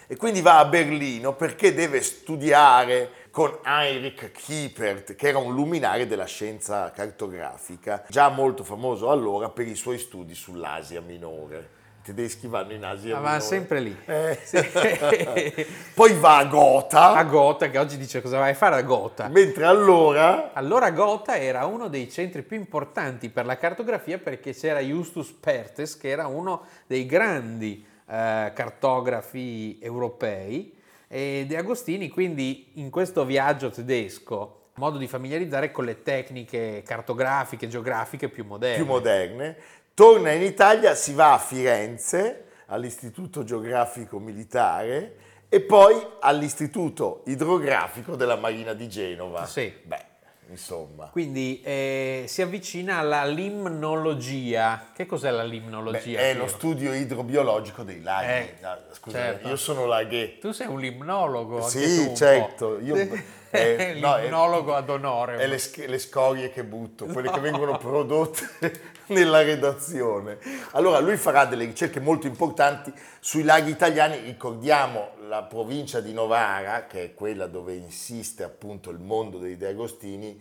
E 0.08 0.16
quindi 0.16 0.40
va 0.42 0.58
a 0.58 0.64
Berlino 0.64 1.34
perché 1.34 1.72
deve 1.72 2.02
studiare 2.02 3.08
con 3.32 3.58
Heinrich 3.64 4.30
Kiepert, 4.30 5.14
che 5.16 5.28
era 5.28 5.38
un 5.38 5.54
luminare 5.54 6.06
della 6.06 6.26
scienza 6.26 6.92
cartografica, 6.94 8.04
già 8.08 8.28
molto 8.28 8.62
famoso 8.62 9.10
allora 9.10 9.48
per 9.48 9.66
i 9.66 9.74
suoi 9.74 9.96
studi 9.98 10.34
sull'Asia 10.34 11.00
minore. 11.00 11.80
I 12.02 12.04
tedeschi 12.04 12.46
vanno 12.46 12.72
in 12.72 12.84
Asia 12.84 13.16
Ah, 13.16 13.20
minore. 13.20 13.34
va 13.36 13.40
sempre 13.40 13.80
lì. 13.80 13.96
Eh. 14.04 14.38
Sì. 14.44 14.58
Poi 15.94 16.12
va 16.18 16.36
a 16.38 16.44
Gotha, 16.44 17.14
A 17.14 17.24
Gotha, 17.24 17.70
che 17.70 17.78
oggi 17.78 17.96
dice 17.96 18.20
cosa 18.20 18.38
vai 18.38 18.50
a 18.50 18.54
fare 18.54 18.74
a 18.76 18.82
Gotha. 18.82 19.28
mentre 19.28 19.64
allora 19.64 20.52
Allora 20.52 20.90
Gotha 20.90 21.36
era 21.38 21.64
uno 21.64 21.88
dei 21.88 22.10
centri 22.10 22.42
più 22.42 22.58
importanti 22.58 23.30
per 23.30 23.46
la 23.46 23.56
cartografia 23.56 24.18
perché 24.18 24.52
c'era 24.52 24.80
Justus 24.80 25.30
Perthes 25.32 25.96
che 25.96 26.08
era 26.10 26.26
uno 26.26 26.66
dei 26.86 27.06
grandi 27.06 27.82
eh, 28.06 28.52
cartografi 28.54 29.78
europei 29.80 30.80
e 31.12 31.44
De 31.46 31.58
Agostini 31.58 32.08
quindi 32.08 32.70
in 32.76 32.88
questo 32.88 33.26
viaggio 33.26 33.68
tedesco 33.68 34.70
modo 34.76 34.96
di 34.96 35.06
familiarizzare 35.06 35.70
con 35.70 35.84
le 35.84 36.00
tecniche 36.00 36.82
cartografiche, 36.86 37.68
geografiche 37.68 38.30
più 38.30 38.46
moderne. 38.46 38.76
più 38.76 38.86
moderne, 38.86 39.56
torna 39.92 40.32
in 40.32 40.40
Italia, 40.40 40.94
si 40.94 41.12
va 41.12 41.34
a 41.34 41.38
Firenze 41.38 42.46
all'Istituto 42.68 43.44
Geografico 43.44 44.18
Militare 44.18 45.16
e 45.50 45.60
poi 45.60 46.02
all'Istituto 46.20 47.22
Idrografico 47.26 48.16
della 48.16 48.36
Marina 48.36 48.72
di 48.72 48.88
Genova. 48.88 49.44
Sì. 49.44 49.70
Beh, 49.82 50.06
insomma. 50.52 51.06
Quindi 51.06 51.60
eh, 51.62 52.24
si 52.28 52.42
avvicina 52.42 52.98
alla 52.98 53.24
limnologia. 53.24 54.90
Che 54.94 55.06
cos'è 55.06 55.30
la 55.30 55.42
limnologia? 55.42 56.18
Beh, 56.20 56.30
è 56.30 56.34
lo 56.34 56.46
studio 56.46 56.92
idrobiologico 56.92 57.82
dei 57.82 58.00
laghi. 58.00 58.26
Eh, 58.28 58.56
Ah, 58.62 58.78
Scusa, 58.92 59.18
certo. 59.18 59.48
io 59.48 59.56
sono 59.56 59.86
laghe. 59.86 60.38
Tu 60.38 60.52
sei 60.52 60.68
un 60.68 60.78
limnologo. 60.78 61.62
Sì, 61.62 62.06
un 62.08 62.14
certo. 62.14 62.76
po'. 62.76 62.80
Io 62.80 62.94
Eh, 63.62 63.98
no, 64.00 64.16
è- 64.16 64.22
L'immunologo 64.22 64.74
ad 64.74 64.88
onore. 64.88 65.36
È 65.36 65.46
le, 65.46 65.60
le 65.86 65.98
scorie 65.98 66.50
che 66.50 66.64
butto, 66.64 67.04
quelle 67.04 67.30
che 67.30 67.40
vengono 67.40 67.76
prodotte 67.76 68.48
nella 69.08 69.42
redazione. 69.42 70.38
Allora, 70.70 71.00
lui 71.00 71.18
farà 71.18 71.44
delle 71.44 71.66
ricerche 71.66 72.00
molto 72.00 72.26
importanti 72.26 72.90
sui 73.20 73.42
laghi 73.42 73.70
italiani. 73.70 74.20
Ricordiamo 74.20 75.10
la 75.28 75.42
provincia 75.42 76.00
di 76.00 76.14
Novara, 76.14 76.86
che 76.86 77.04
è 77.04 77.14
quella 77.14 77.46
dove 77.46 77.74
insiste 77.74 78.42
appunto 78.42 78.88
il 78.90 78.98
mondo 78.98 79.36
dei 79.38 79.58
De 79.58 79.68
Agostini, 79.68 80.40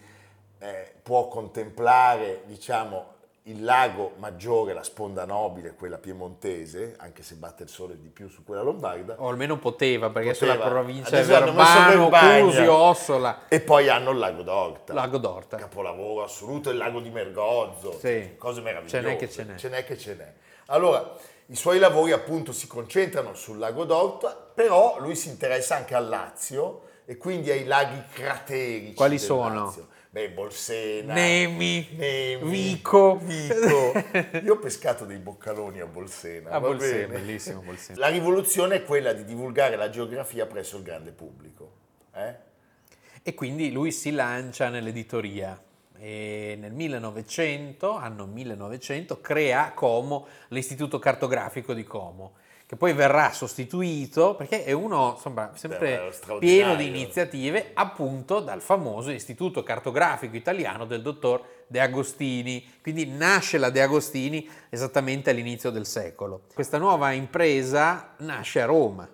eh, 0.60 0.94
può 1.04 1.28
contemplare, 1.28 2.44
diciamo, 2.46 3.11
il 3.46 3.64
lago 3.64 4.14
maggiore, 4.18 4.72
la 4.74 4.84
sponda 4.84 5.26
nobile, 5.26 5.74
quella 5.74 5.98
piemontese, 5.98 6.96
anche 7.00 7.24
se 7.24 7.36
batte 7.36 7.64
il 7.64 7.70
sole 7.70 8.00
di 8.00 8.08
più 8.10 8.30
su 8.30 8.44
quella 8.44 8.62
lombarda. 8.62 9.16
O 9.18 9.30
almeno 9.30 9.58
poteva, 9.58 10.10
perché 10.12 10.34
Poteva. 10.34 10.54
sulla 10.54 10.68
provincia 10.70 11.20
di 11.22 11.28
Verbano. 11.28 12.10
Cusio, 12.46 12.74
Ossola, 12.74 13.40
E 13.48 13.60
poi 13.62 13.90
hanno 13.90 14.12
il 14.12 14.20
lago 14.20 14.44
d'Orta. 14.44 14.94
Lago 14.94 15.18
d'Orta. 15.18 15.58
Capolavoro 15.58 16.24
assoluto, 16.24 16.70
il 16.70 16.78
lago 16.78 17.00
di 17.00 17.10
Mergozzo, 17.10 17.98
Sì. 18.00 18.36
cose 18.38 18.62
meravigliose. 18.62 18.98
Ce 19.02 19.08
n'è 19.08 19.16
che 19.18 19.30
ce 19.30 19.44
n'è. 19.44 19.56
Ce 19.56 19.70
n'è 19.70 19.84
che 19.86 19.98
ce 19.98 20.14
n'è. 20.16 20.34
Allora, 20.68 21.16
i 21.48 21.56
suoi 21.56 21.80
lavori 21.80 22.12
appunto 22.12 22.52
si 22.52 22.68
concentrano 22.68 23.34
sul 23.34 23.58
lago 23.58 23.84
d'Orta, 23.86 24.30
però 24.54 24.98
lui 25.00 25.16
si 25.16 25.30
interessa 25.30 25.76
anche 25.76 25.96
al 25.96 26.08
Lazio 26.08 26.84
e 27.06 27.18
quindi 27.18 27.50
ai 27.52 27.66
laghi 27.66 28.02
craterici 28.14 28.94
Quali 28.94 29.18
sono? 29.18 29.66
Lazio. 29.66 29.88
Beh, 30.14 30.30
Bolsena, 30.32 31.14
Nemi, 31.14 31.88
Nemi, 31.96 32.50
Vico. 32.52 33.18
Vico. 33.24 33.94
Io 34.44 34.56
ho 34.56 34.58
pescato 34.58 35.06
dei 35.06 35.20
boccaloni 35.20 35.80
a 35.80 35.86
Bolsena. 35.86 36.50
A 36.50 36.60
Bolsena, 36.60 37.08
bene? 37.08 37.20
bellissimo 37.20 37.62
Bolsena. 37.62 37.98
La 37.98 38.10
rivoluzione 38.10 38.76
è 38.76 38.84
quella 38.84 39.14
di 39.14 39.24
divulgare 39.24 39.78
la 39.78 39.90
geografia 39.90 40.46
presso 40.46 40.76
il 40.76 40.84
grande 40.84 41.12
pubblico. 41.12 41.72
eh? 42.14 42.36
E 43.24 43.34
quindi 43.34 43.72
lui 43.72 43.94
si 43.94 44.12
lancia 44.12 44.68
nell'editoria 44.68 45.58
e 45.98 46.58
nel 46.60 46.74
1900, 46.74 47.96
anno 47.96 48.26
1900, 48.26 49.22
crea 49.22 49.72
Como 49.72 50.28
l'Istituto 50.50 51.00
Cartografico 51.00 51.74
di 51.74 51.86
Como, 51.86 52.34
che 52.72 52.78
poi 52.78 52.94
verrà 52.94 53.34
sostituito 53.34 54.34
perché 54.34 54.64
è 54.64 54.72
uno 54.72 55.16
insomma, 55.16 55.52
sempre 55.56 56.10
pieno 56.40 56.76
di 56.76 56.88
iniziative 56.88 57.72
appunto 57.74 58.40
dal 58.40 58.62
famoso 58.62 59.12
Istituto 59.12 59.62
Cartografico 59.62 60.38
Italiano 60.38 60.86
del 60.86 61.02
dottor 61.02 61.44
De 61.68 61.82
Agostini. 61.82 62.66
Quindi 62.82 63.08
nasce 63.08 63.58
la 63.58 63.72
De 63.72 63.82
Agostini 63.82 64.50
esattamente 64.70 65.32
all'inizio 65.32 65.70
del 65.70 65.86
secolo. 65.86 66.44
Questa 66.54 66.78
nuova 66.78 67.12
impresa 67.12 68.14
nasce 68.20 68.62
a 68.62 68.66
Roma. 68.68 69.06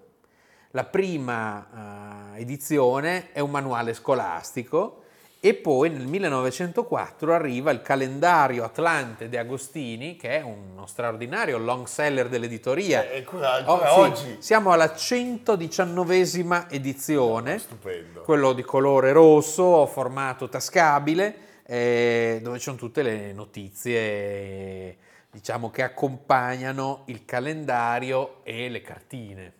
La 0.69 0.83
prima 0.83 2.35
eh, 2.35 2.41
edizione 2.41 3.31
è 3.31 3.39
un 3.39 3.49
manuale 3.49 3.95
scolastico 3.95 5.05
e 5.39 5.53
poi 5.53 5.89
nel 5.89 6.07
1904 6.07 7.33
arriva 7.33 7.71
il 7.71 7.81
calendario 7.81 8.63
Atlante 8.63 9.29
De 9.29 9.37
Agostini, 9.37 10.15
che 10.15 10.39
è 10.39 10.41
uno 10.41 10.85
straordinario 10.87 11.57
long 11.57 11.85
seller 11.85 12.27
dell'editoria. 12.27 13.07
Eh, 13.09 13.17
ancora- 13.17 13.53
ancora 13.53 13.89
sì, 13.89 13.99
oggi. 13.99 14.35
Siamo 14.39 14.71
alla 14.71 14.93
119esima 14.95 16.69
edizione, 16.69 17.59
Stupendo. 17.59 18.21
quello 18.21 18.53
di 18.53 18.63
colore 18.63 19.11
rosso, 19.11 19.85
formato 19.85 20.49
tascabile, 20.49 21.35
eh, 21.65 22.39
dove 22.41 22.57
ci 22.57 22.63
sono 22.63 22.77
tutte 22.77 23.03
le 23.03 23.31
notizie 23.33 24.97
diciamo 25.29 25.69
che 25.69 25.83
accompagnano 25.83 27.03
il 27.05 27.23
calendario 27.25 28.39
e 28.43 28.69
le 28.69 28.81
cartine. 28.81 29.53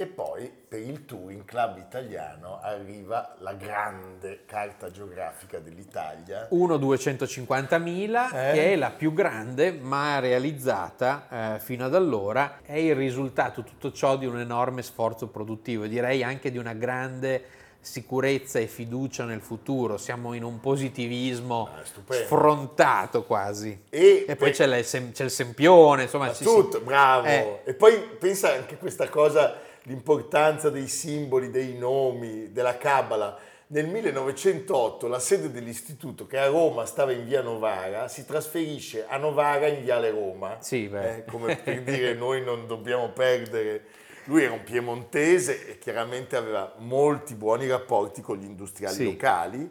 E 0.00 0.06
poi 0.06 0.50
per 0.66 0.80
il 0.80 1.04
Touring 1.04 1.44
Club 1.44 1.76
italiano 1.76 2.58
arriva 2.62 3.34
la 3.40 3.52
grande 3.52 4.44
carta 4.46 4.90
geografica 4.90 5.58
dell'Italia. 5.58 6.46
1 6.48 6.74
250.000 6.76 8.26
Eh? 8.28 8.52
che 8.54 8.72
è 8.72 8.76
la 8.76 8.92
più 8.92 9.12
grande 9.12 9.72
mai 9.72 10.18
realizzata 10.22 11.56
eh, 11.56 11.58
fino 11.60 11.84
ad 11.84 11.94
allora 11.94 12.60
è 12.62 12.76
il 12.78 12.94
risultato 12.94 13.62
tutto 13.62 13.92
ciò 13.92 14.16
di 14.16 14.24
un 14.24 14.40
enorme 14.40 14.80
sforzo 14.80 15.26
produttivo 15.26 15.84
e 15.84 15.88
direi 15.90 16.22
anche 16.22 16.50
di 16.50 16.56
una 16.56 16.72
grande 16.72 17.44
sicurezza 17.82 18.58
e 18.58 18.66
fiducia 18.66 19.24
nel 19.24 19.40
futuro 19.40 19.96
siamo 19.98 20.32
in 20.34 20.44
un 20.44 20.60
positivismo 20.60 21.68
Ah, 21.74 21.82
sfrontato 22.14 23.24
quasi 23.24 23.84
E, 23.90 24.24
e 24.28 24.36
poi 24.36 24.50
per- 24.50 24.68
c'è, 24.68 24.82
sem- 24.82 25.12
c'è 25.12 25.24
il 25.24 25.30
sempione 25.30 26.02
insomma 26.04 26.26
Ma 26.26 26.32
tutto, 26.32 26.78
si- 26.78 26.84
bravo. 26.84 27.26
Eh. 27.26 27.60
E 27.64 27.74
poi 27.74 27.98
pensa 28.18 28.52
anche 28.52 28.76
questa 28.76 29.08
cosa, 29.08 29.56
l'importanza 29.84 30.70
dei 30.70 30.88
simboli, 30.88 31.50
dei 31.50 31.76
nomi, 31.76 32.52
della 32.52 32.76
Cabala. 32.76 33.38
Nel 33.68 33.86
1908 33.86 35.06
la 35.06 35.20
sede 35.20 35.50
dell'istituto, 35.50 36.26
che 36.26 36.38
a 36.38 36.46
Roma 36.48 36.84
stava 36.86 37.12
in 37.12 37.24
via 37.24 37.40
Novara, 37.40 38.08
si 38.08 38.24
trasferisce 38.26 39.06
a 39.08 39.16
Novara 39.16 39.68
in 39.68 39.82
viale 39.82 40.10
Roma. 40.10 40.56
Sì, 40.60 40.88
beh. 40.88 41.16
Eh, 41.16 41.24
come 41.24 41.56
per 41.56 41.82
dire 41.82 42.14
noi 42.18 42.42
non 42.42 42.66
dobbiamo 42.66 43.10
perdere. 43.10 43.84
Lui 44.24 44.42
era 44.42 44.52
un 44.52 44.64
piemontese 44.64 45.68
e 45.68 45.78
chiaramente 45.78 46.36
aveva 46.36 46.74
molti 46.78 47.34
buoni 47.34 47.66
rapporti 47.68 48.20
con 48.20 48.36
gli 48.38 48.44
industriali 48.44 48.94
Sì. 48.94 49.04
locali 49.04 49.70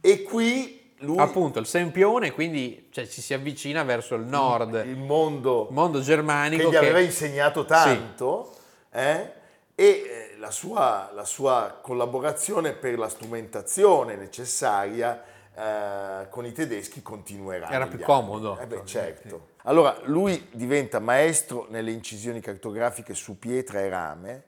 e 0.00 0.22
qui 0.22 0.92
lui, 0.98 1.18
appunto 1.18 1.58
il 1.58 1.66
sempione 1.66 2.30
quindi 2.32 2.88
cioè, 2.90 3.06
ci 3.06 3.20
si 3.20 3.34
avvicina 3.34 3.82
verso 3.82 4.14
il 4.14 4.24
nord 4.24 4.82
il 4.86 4.96
mondo 4.96 5.66
il 5.68 5.74
mondo 5.74 5.98
che 5.98 6.04
germanico 6.04 6.70
gli 6.70 6.76
aveva 6.76 7.00
insegnato 7.00 7.64
tanto 7.64 8.54
eh, 8.92 9.30
e 9.78 9.84
eh, 9.84 10.36
la 10.38 10.50
sua, 10.50 11.10
la 11.12 11.26
sua 11.26 11.78
collaborazione 11.82 12.72
per 12.72 12.98
la 12.98 13.10
strumentazione 13.10 14.16
necessaria 14.16 15.22
eh, 15.54 16.28
con 16.30 16.46
i 16.46 16.52
tedeschi 16.52 17.02
continuerà. 17.02 17.68
Era 17.70 17.86
più 17.86 18.00
comodo. 18.00 18.58
Eh 18.58 18.66
beh, 18.66 18.86
certo. 18.86 19.48
Allora, 19.64 19.98
lui 20.04 20.48
diventa 20.50 20.98
maestro 20.98 21.66
nelle 21.68 21.90
incisioni 21.90 22.40
cartografiche 22.40 23.12
su 23.12 23.38
pietra 23.38 23.80
e 23.80 23.88
rame 23.90 24.44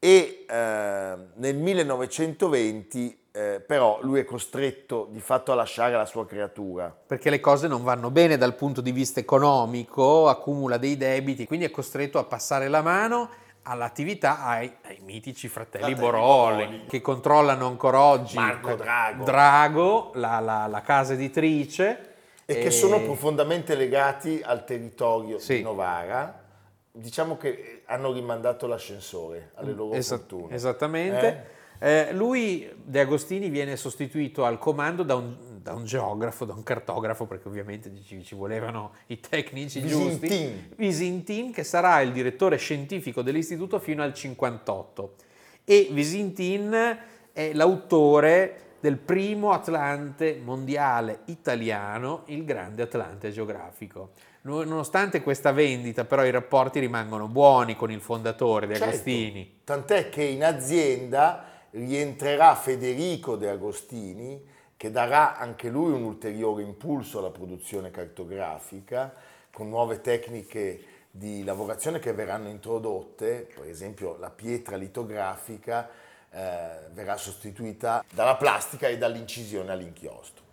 e 0.00 0.44
eh, 0.48 1.16
nel 1.34 1.56
1920 1.56 3.24
eh, 3.30 3.62
però 3.64 3.98
lui 4.00 4.18
è 4.18 4.24
costretto 4.24 5.08
di 5.10 5.20
fatto 5.20 5.52
a 5.52 5.54
lasciare 5.54 5.94
la 5.94 6.06
sua 6.06 6.26
creatura. 6.26 6.94
perché 7.06 7.28
le 7.28 7.38
cose 7.38 7.68
non 7.68 7.84
vanno 7.84 8.10
bene 8.10 8.38
dal 8.38 8.54
punto 8.54 8.80
di 8.80 8.92
vista 8.92 9.20
economico, 9.20 10.28
accumula 10.28 10.78
dei 10.78 10.96
debiti, 10.96 11.46
quindi 11.46 11.66
è 11.66 11.70
costretto 11.70 12.18
a 12.18 12.24
passare 12.24 12.68
la 12.68 12.80
mano 12.80 13.28
all'attività 13.68 14.44
ai, 14.44 14.72
ai 14.84 14.98
mitici 15.04 15.48
fratelli, 15.48 15.94
Fratelli 15.94 16.00
Borolli, 16.00 16.64
Borolli. 16.64 16.86
che 16.86 17.00
controllano 17.00 17.66
ancora 17.66 18.00
oggi 18.00 18.36
Marco 18.36 18.70
eh, 18.70 18.76
Drago. 18.76 19.24
Drago, 19.24 20.10
la, 20.14 20.38
la- 20.40 20.66
la 20.66 20.80
casa 20.82 21.12
editrice. 21.14 22.14
e 22.44 22.58
che 22.60 22.70
sono 22.70 23.00
profondamente 23.02 23.74
legati 23.74 24.40
al 24.44 24.64
territorio 24.64 25.38
Sì. 25.38 25.56
di 25.56 25.62
Novara. 25.62 26.42
Diciamo 26.92 27.36
che 27.36 27.82
hanno 27.86 28.12
rimandato 28.12 28.66
l'ascensore 28.68 29.50
alle 29.54 29.72
loro 29.72 29.94
Esa- 29.94 30.16
fortune. 30.16 30.54
Esattamente. 30.54 31.54
Eh, 31.78 32.12
lui, 32.12 32.72
De 32.84 33.00
Agostini, 33.00 33.50
viene 33.50 33.76
sostituito 33.76 34.44
al 34.44 34.58
comando 34.58 35.02
da 35.02 35.14
un, 35.16 35.36
da 35.66 35.74
un 35.74 35.84
geografo, 35.84 36.44
da 36.44 36.52
un 36.52 36.62
cartografo, 36.62 37.26
perché 37.26 37.48
ovviamente 37.48 37.90
ci, 38.04 38.22
ci 38.22 38.36
volevano 38.36 38.92
i 39.06 39.18
tecnici 39.18 39.84
giusti. 39.84 40.28
Visintin. 40.28 40.74
Visintin, 40.76 41.52
che 41.52 41.64
sarà 41.64 42.00
il 42.02 42.12
direttore 42.12 42.56
scientifico 42.56 43.20
dell'istituto 43.20 43.80
fino 43.80 44.04
al 44.04 44.14
58. 44.14 45.14
E 45.64 45.88
Visintin 45.90 46.98
è 47.32 47.52
l'autore 47.52 48.60
del 48.78 48.96
primo 48.96 49.50
Atlante 49.50 50.40
mondiale 50.40 51.22
italiano, 51.24 52.22
il 52.26 52.44
grande 52.44 52.82
Atlante 52.82 53.32
geografico. 53.32 54.10
No- 54.42 54.62
Nonostante 54.62 55.20
questa 55.20 55.50
vendita, 55.50 56.04
però, 56.04 56.24
i 56.24 56.30
rapporti 56.30 56.78
rimangono 56.78 57.26
buoni 57.26 57.74
con 57.74 57.90
il 57.90 58.00
fondatore 58.00 58.68
De 58.68 58.74
Certo, 58.74 58.88
Agostini. 58.90 59.60
Tant'è 59.64 60.10
che 60.10 60.22
in 60.22 60.44
azienda 60.44 61.44
rientrerà 61.70 62.54
Federico 62.54 63.34
De 63.34 63.50
Agostini, 63.50 64.54
che 64.76 64.90
darà 64.90 65.36
anche 65.36 65.68
lui 65.68 65.92
un 65.92 66.02
ulteriore 66.02 66.62
impulso 66.62 67.18
alla 67.18 67.30
produzione 67.30 67.90
cartografica, 67.90 69.14
con 69.50 69.68
nuove 69.68 70.00
tecniche 70.00 70.84
di 71.10 71.44
lavorazione 71.44 71.98
che 71.98 72.12
verranno 72.12 72.48
introdotte, 72.48 73.48
per 73.54 73.66
esempio 73.66 74.16
la 74.18 74.30
pietra 74.30 74.76
litografica 74.76 75.88
eh, 76.30 76.90
verrà 76.92 77.16
sostituita 77.16 78.04
dalla 78.12 78.36
plastica 78.36 78.88
e 78.88 78.98
dall'incisione 78.98 79.72
all'inchiostro. 79.72 80.44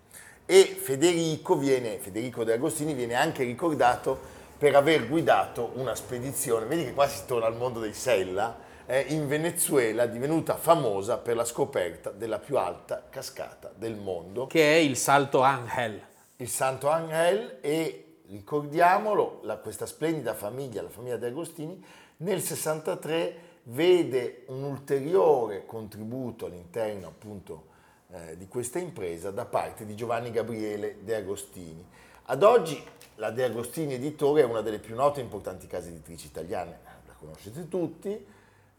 E 0.46 0.64
Federico, 0.64 1.58
viene, 1.58 1.98
Federico 1.98 2.46
De 2.46 2.54
Agostini 2.54 2.94
viene 2.94 3.16
anche 3.16 3.44
ricordato 3.44 4.18
per 4.58 4.76
aver 4.76 5.10
guidato 5.10 5.72
una 5.76 5.96
spedizione, 5.96 6.66
vedi 6.66 6.86
che 6.86 6.94
qua 6.94 7.08
si 7.10 7.26
torna 7.26 7.48
al 7.48 7.58
mondo 7.58 7.82
dei 7.82 7.94
Sella, 7.94 8.63
eh, 8.86 9.02
in 9.10 9.28
Venezuela 9.28 10.06
divenuta 10.06 10.56
famosa 10.56 11.18
per 11.18 11.36
la 11.36 11.46
scoperta 11.46 12.12
della 12.12 12.40
più 12.40 12.58
alta 12.58 13.06
cascata 13.10 13.72
del 13.76 13.96
mondo, 13.96 14.48
che 14.48 14.74
è 14.74 14.78
il 14.78 14.98
Salto 14.98 15.42
Angel. 15.42 16.02
il 16.38 16.50
Santo 16.50 16.90
Angel 16.90 17.58
e 17.62 18.18
ricordiamolo, 18.28 19.40
la- 19.44 19.58
questa 19.58 19.86
splendida 19.86 20.34
famiglia, 20.34 20.82
la 20.82 20.90
famiglia 20.90 21.18
De 21.18 21.28
Agostini, 21.28 21.84
nel 22.18 22.42
63 22.42 23.52
vede 23.64 24.44
un 24.48 24.64
ulteriore 24.64 25.66
contributo 25.66 26.46
all'interno 26.48 27.08
appunto 27.08 27.68
eh, 28.12 28.38
di 28.38 28.48
questa 28.48 28.80
impresa 28.80 29.32
da 29.32 29.46
parte 29.46 29.86
di 29.86 29.96
Giovanni 29.96 30.32
Gabriele 30.32 30.98
De 31.02 31.16
Agostini. 31.16 31.86
Ad 32.26 32.44
oggi 32.44 32.82
la 33.16 33.32
De 33.32 33.44
Agostini 33.44 33.94
Editore 33.94 34.42
è 34.42 34.46
una 34.46 34.62
delle 34.62 34.80
più 34.80 34.96
note 34.96 35.20
e 35.20 35.24
importanti 35.24 35.68
case 35.68 35.90
editrici 35.90 36.28
italiane, 36.28 36.80
la 37.08 37.14
conoscete 37.18 37.68
tutti, 37.68 38.26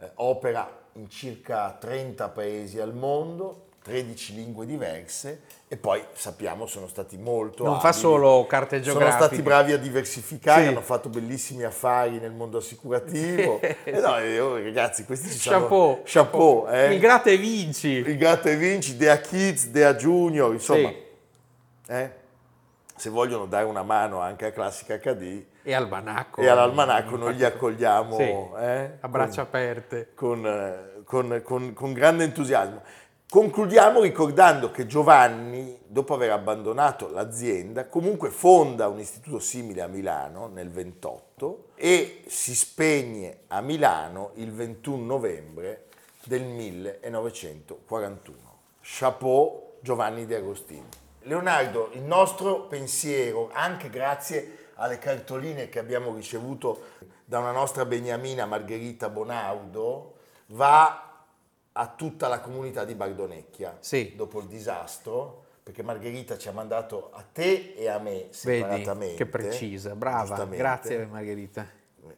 eh, 0.00 0.10
opera 0.16 0.82
in 0.94 1.08
circa 1.08 1.76
30 1.78 2.28
paesi 2.28 2.78
al 2.80 2.94
mondo, 2.94 3.62
13 3.82 4.34
lingue 4.34 4.64
diverse 4.64 5.42
e 5.68 5.76
poi 5.76 6.02
sappiamo 6.14 6.66
sono 6.66 6.86
stati 6.88 7.18
molto 7.18 7.64
Non 7.64 7.74
abili. 7.74 7.86
fa 7.86 7.92
solo 7.92 8.46
carte 8.46 8.80
geografiche. 8.80 9.12
Sono 9.16 9.26
stati 9.26 9.42
bravi 9.42 9.72
a 9.72 9.76
diversificare, 9.76 10.62
Sì. 10.62 10.68
hanno 10.68 10.80
fatto 10.80 11.08
bellissimi 11.10 11.64
affari 11.64 12.18
nel 12.18 12.32
mondo 12.32 12.58
assicurativo. 12.58 13.60
E 13.84 13.90
no, 14.00 14.16
eh, 14.18 14.40
oh, 14.40 14.54
ragazzi, 14.56 15.04
questi 15.04 15.28
ci 15.30 15.50
Chapeau. 15.50 15.68
sanno... 15.68 16.00
Chapeau, 16.04 16.66
eh. 16.70 16.94
Il 16.94 17.00
gratta 17.00 17.28
e 17.30 17.36
vinci. 17.36 17.88
Il 17.88 18.16
Gatta 18.16 18.48
e 18.50 18.56
Vinci, 18.56 18.96
Dea 18.96 19.18
Kids, 19.20 19.66
Dea 19.66 19.94
Junior, 19.94 20.52
insomma, 20.52 20.88
Sì. 20.88 20.96
eh, 21.88 22.10
se 22.96 23.10
vogliono 23.10 23.44
dare 23.46 23.64
una 23.66 23.82
mano 23.82 24.20
anche 24.20 24.46
a 24.46 24.50
Classica 24.52 24.96
HD 24.96 25.44
E 25.66 25.72
Almanacco. 25.72 26.42
e 26.42 26.46
all'Almanacco 26.48 27.16
noi 27.16 27.34
li 27.36 27.44
accogliamo 27.44 28.16
Sì, 28.16 28.22
eh, 28.22 28.98
a 29.00 29.08
braccia 29.08 29.46
con- 29.46 29.48
aperte. 29.60 30.10
con, 30.14 30.46
eh, 30.46 31.02
con- 31.04 31.40
con- 31.42 31.72
con 31.72 31.92
grande 31.94 32.24
entusiasmo. 32.24 32.82
Concludiamo 33.26 34.02
ricordando 34.02 34.70
che 34.70 34.86
Giovanni, 34.86 35.80
dopo 35.86 36.12
aver 36.14 36.30
abbandonato 36.32 37.10
l'azienda, 37.10 37.86
comunque 37.88 38.30
fonda 38.30 38.86
un 38.88 38.98
istituto 39.00 39.38
simile 39.40 39.80
a 39.82 39.86
Milano 39.88 40.46
nel 40.46 40.70
28 40.70 41.70
e 41.74 42.22
si 42.26 42.54
spegne 42.54 43.38
a 43.48 43.60
Milano 43.60 44.30
il 44.34 44.52
21 44.52 45.04
novembre 45.04 45.86
del 46.26 46.44
1941. 46.44 48.52
Chapeau 48.80 49.72
Giovanni 49.80 50.26
De 50.26 50.36
Agostini. 50.36 50.86
Leonardo, 51.22 51.90
il 51.94 52.02
nostro 52.02 52.66
pensiero, 52.66 53.50
anche 53.52 53.90
grazie 53.90 54.58
alle 54.76 54.98
cartoline 54.98 55.68
che 55.68 55.78
abbiamo 55.78 56.14
ricevuto 56.14 56.82
da 57.24 57.38
una 57.38 57.52
nostra 57.52 57.84
beniamina 57.84 58.46
Margherita 58.46 59.08
Bonaudo, 59.08 60.16
va 60.48 61.22
a 61.72 61.88
tutta 61.96 62.28
la 62.28 62.40
comunità 62.40 62.84
di 62.84 62.94
Bardonecchia 62.94 63.78
Sì. 63.80 64.14
dopo 64.14 64.40
il 64.40 64.46
disastro, 64.46 65.42
perché 65.62 65.82
Margherita 65.82 66.36
ci 66.36 66.48
ha 66.48 66.52
mandato 66.52 67.10
a 67.12 67.24
te 67.32 67.72
e 67.76 67.88
a 67.88 67.98
me 67.98 68.12
Vedi, 68.12 68.28
separatamente. 68.32 69.14
che 69.16 69.26
precisa. 69.26 69.94
Brava. 69.94 70.44
Grazie 70.44 71.06
Margherita. 71.06 71.66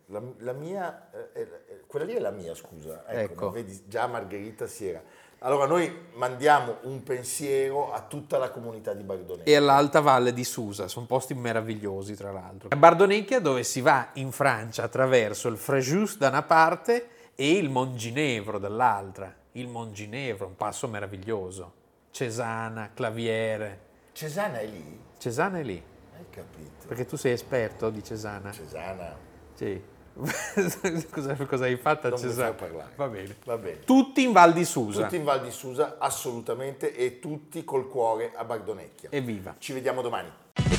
La, 0.07 0.21
la 0.39 0.53
mia, 0.53 1.11
eh, 1.13 1.33
è- 1.33 1.81
quella 1.87 2.05
lì 2.05 2.15
è 2.15 2.19
la 2.19 2.31
mia, 2.33 2.55
scusa. 2.55 3.05
Ecco, 3.07 3.33
Ecco. 3.33 3.51
vedi, 3.51 3.85
già 3.87 4.07
Margherita 4.09 4.67
si 4.67 4.89
era. 4.89 5.01
Allora 5.41 5.67
noi 5.67 5.95
mandiamo 6.15 6.79
un 6.83 7.03
pensiero 7.03 7.93
a 7.93 8.01
tutta 8.01 8.39
la 8.39 8.51
comunità 8.51 8.95
di 8.95 9.03
Bardonecchia. 9.03 9.53
E 9.53 9.57
all'Alta 9.57 10.01
Valle 10.01 10.33
di 10.33 10.45
Susa, 10.45 10.89
sono 10.89 11.05
posti 11.07 11.35
meravigliosi 11.35 12.15
tra 12.17 12.33
l'altro. 12.33 12.69
A 12.73 12.77
Bardonecchia 12.77 13.39
dove 13.41 13.63
si 13.63 13.81
va 13.83 14.09
in 14.15 14.33
Francia 14.33 14.83
attraverso 14.83 15.49
il 15.49 15.57
Fréjus 15.59 16.17
da 16.17 16.29
una 16.29 16.43
parte 16.43 17.09
e 17.35 17.53
il 17.53 17.69
Monginevro 17.69 18.59
dall'altra. 18.59 19.33
Il 19.53 19.69
Monginevro, 19.69 20.47
un 20.47 20.57
passo 20.57 20.89
meraviglioso. 20.89 21.73
Cesana, 22.11 22.91
Claviere. 22.95 23.81
Cesana 24.13 24.59
è 24.61 24.67
lì? 24.67 25.01
Cesana 25.19 25.59
è 25.59 25.63
lì, 25.63 25.83
Hai 26.17 26.25
capito? 26.31 26.87
perché 26.87 27.05
tu 27.05 27.17
sei 27.17 27.33
esperto 27.33 27.91
di 27.91 28.03
Cesana. 28.03 28.51
Cesana, 28.53 29.15
Sì. 29.55 29.95
cosa, 31.11 31.35
cosa 31.35 31.65
hai 31.65 31.77
fatto 31.77 32.07
a 32.07 32.11
non 32.11 32.19
fai 32.19 32.55
parlare. 32.55 32.93
Va 32.97 33.09
bene. 33.09 33.37
Va 33.45 33.57
bene. 33.59 33.81
Tutti 33.81 34.23
in 34.23 34.33
Val 34.33 34.53
di 34.53 34.65
Susa. 34.65 35.03
Tutti 35.03 35.17
in 35.17 35.25
Val 35.25 35.43
di 35.43 35.51
Susa, 35.51 35.97
assolutamente, 35.99 36.95
e 36.95 37.19
tutti 37.19 37.65
col 37.65 37.89
cuore 37.89 38.33
a 38.35 38.45
Bardonecchia. 38.45 39.11
Evviva. 39.13 39.55
Ci 39.59 39.73
vediamo 39.73 40.01
domani. 40.01 40.29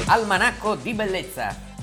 Almanacco 0.08 0.76
di 0.76 0.94
bellezza 0.94 1.77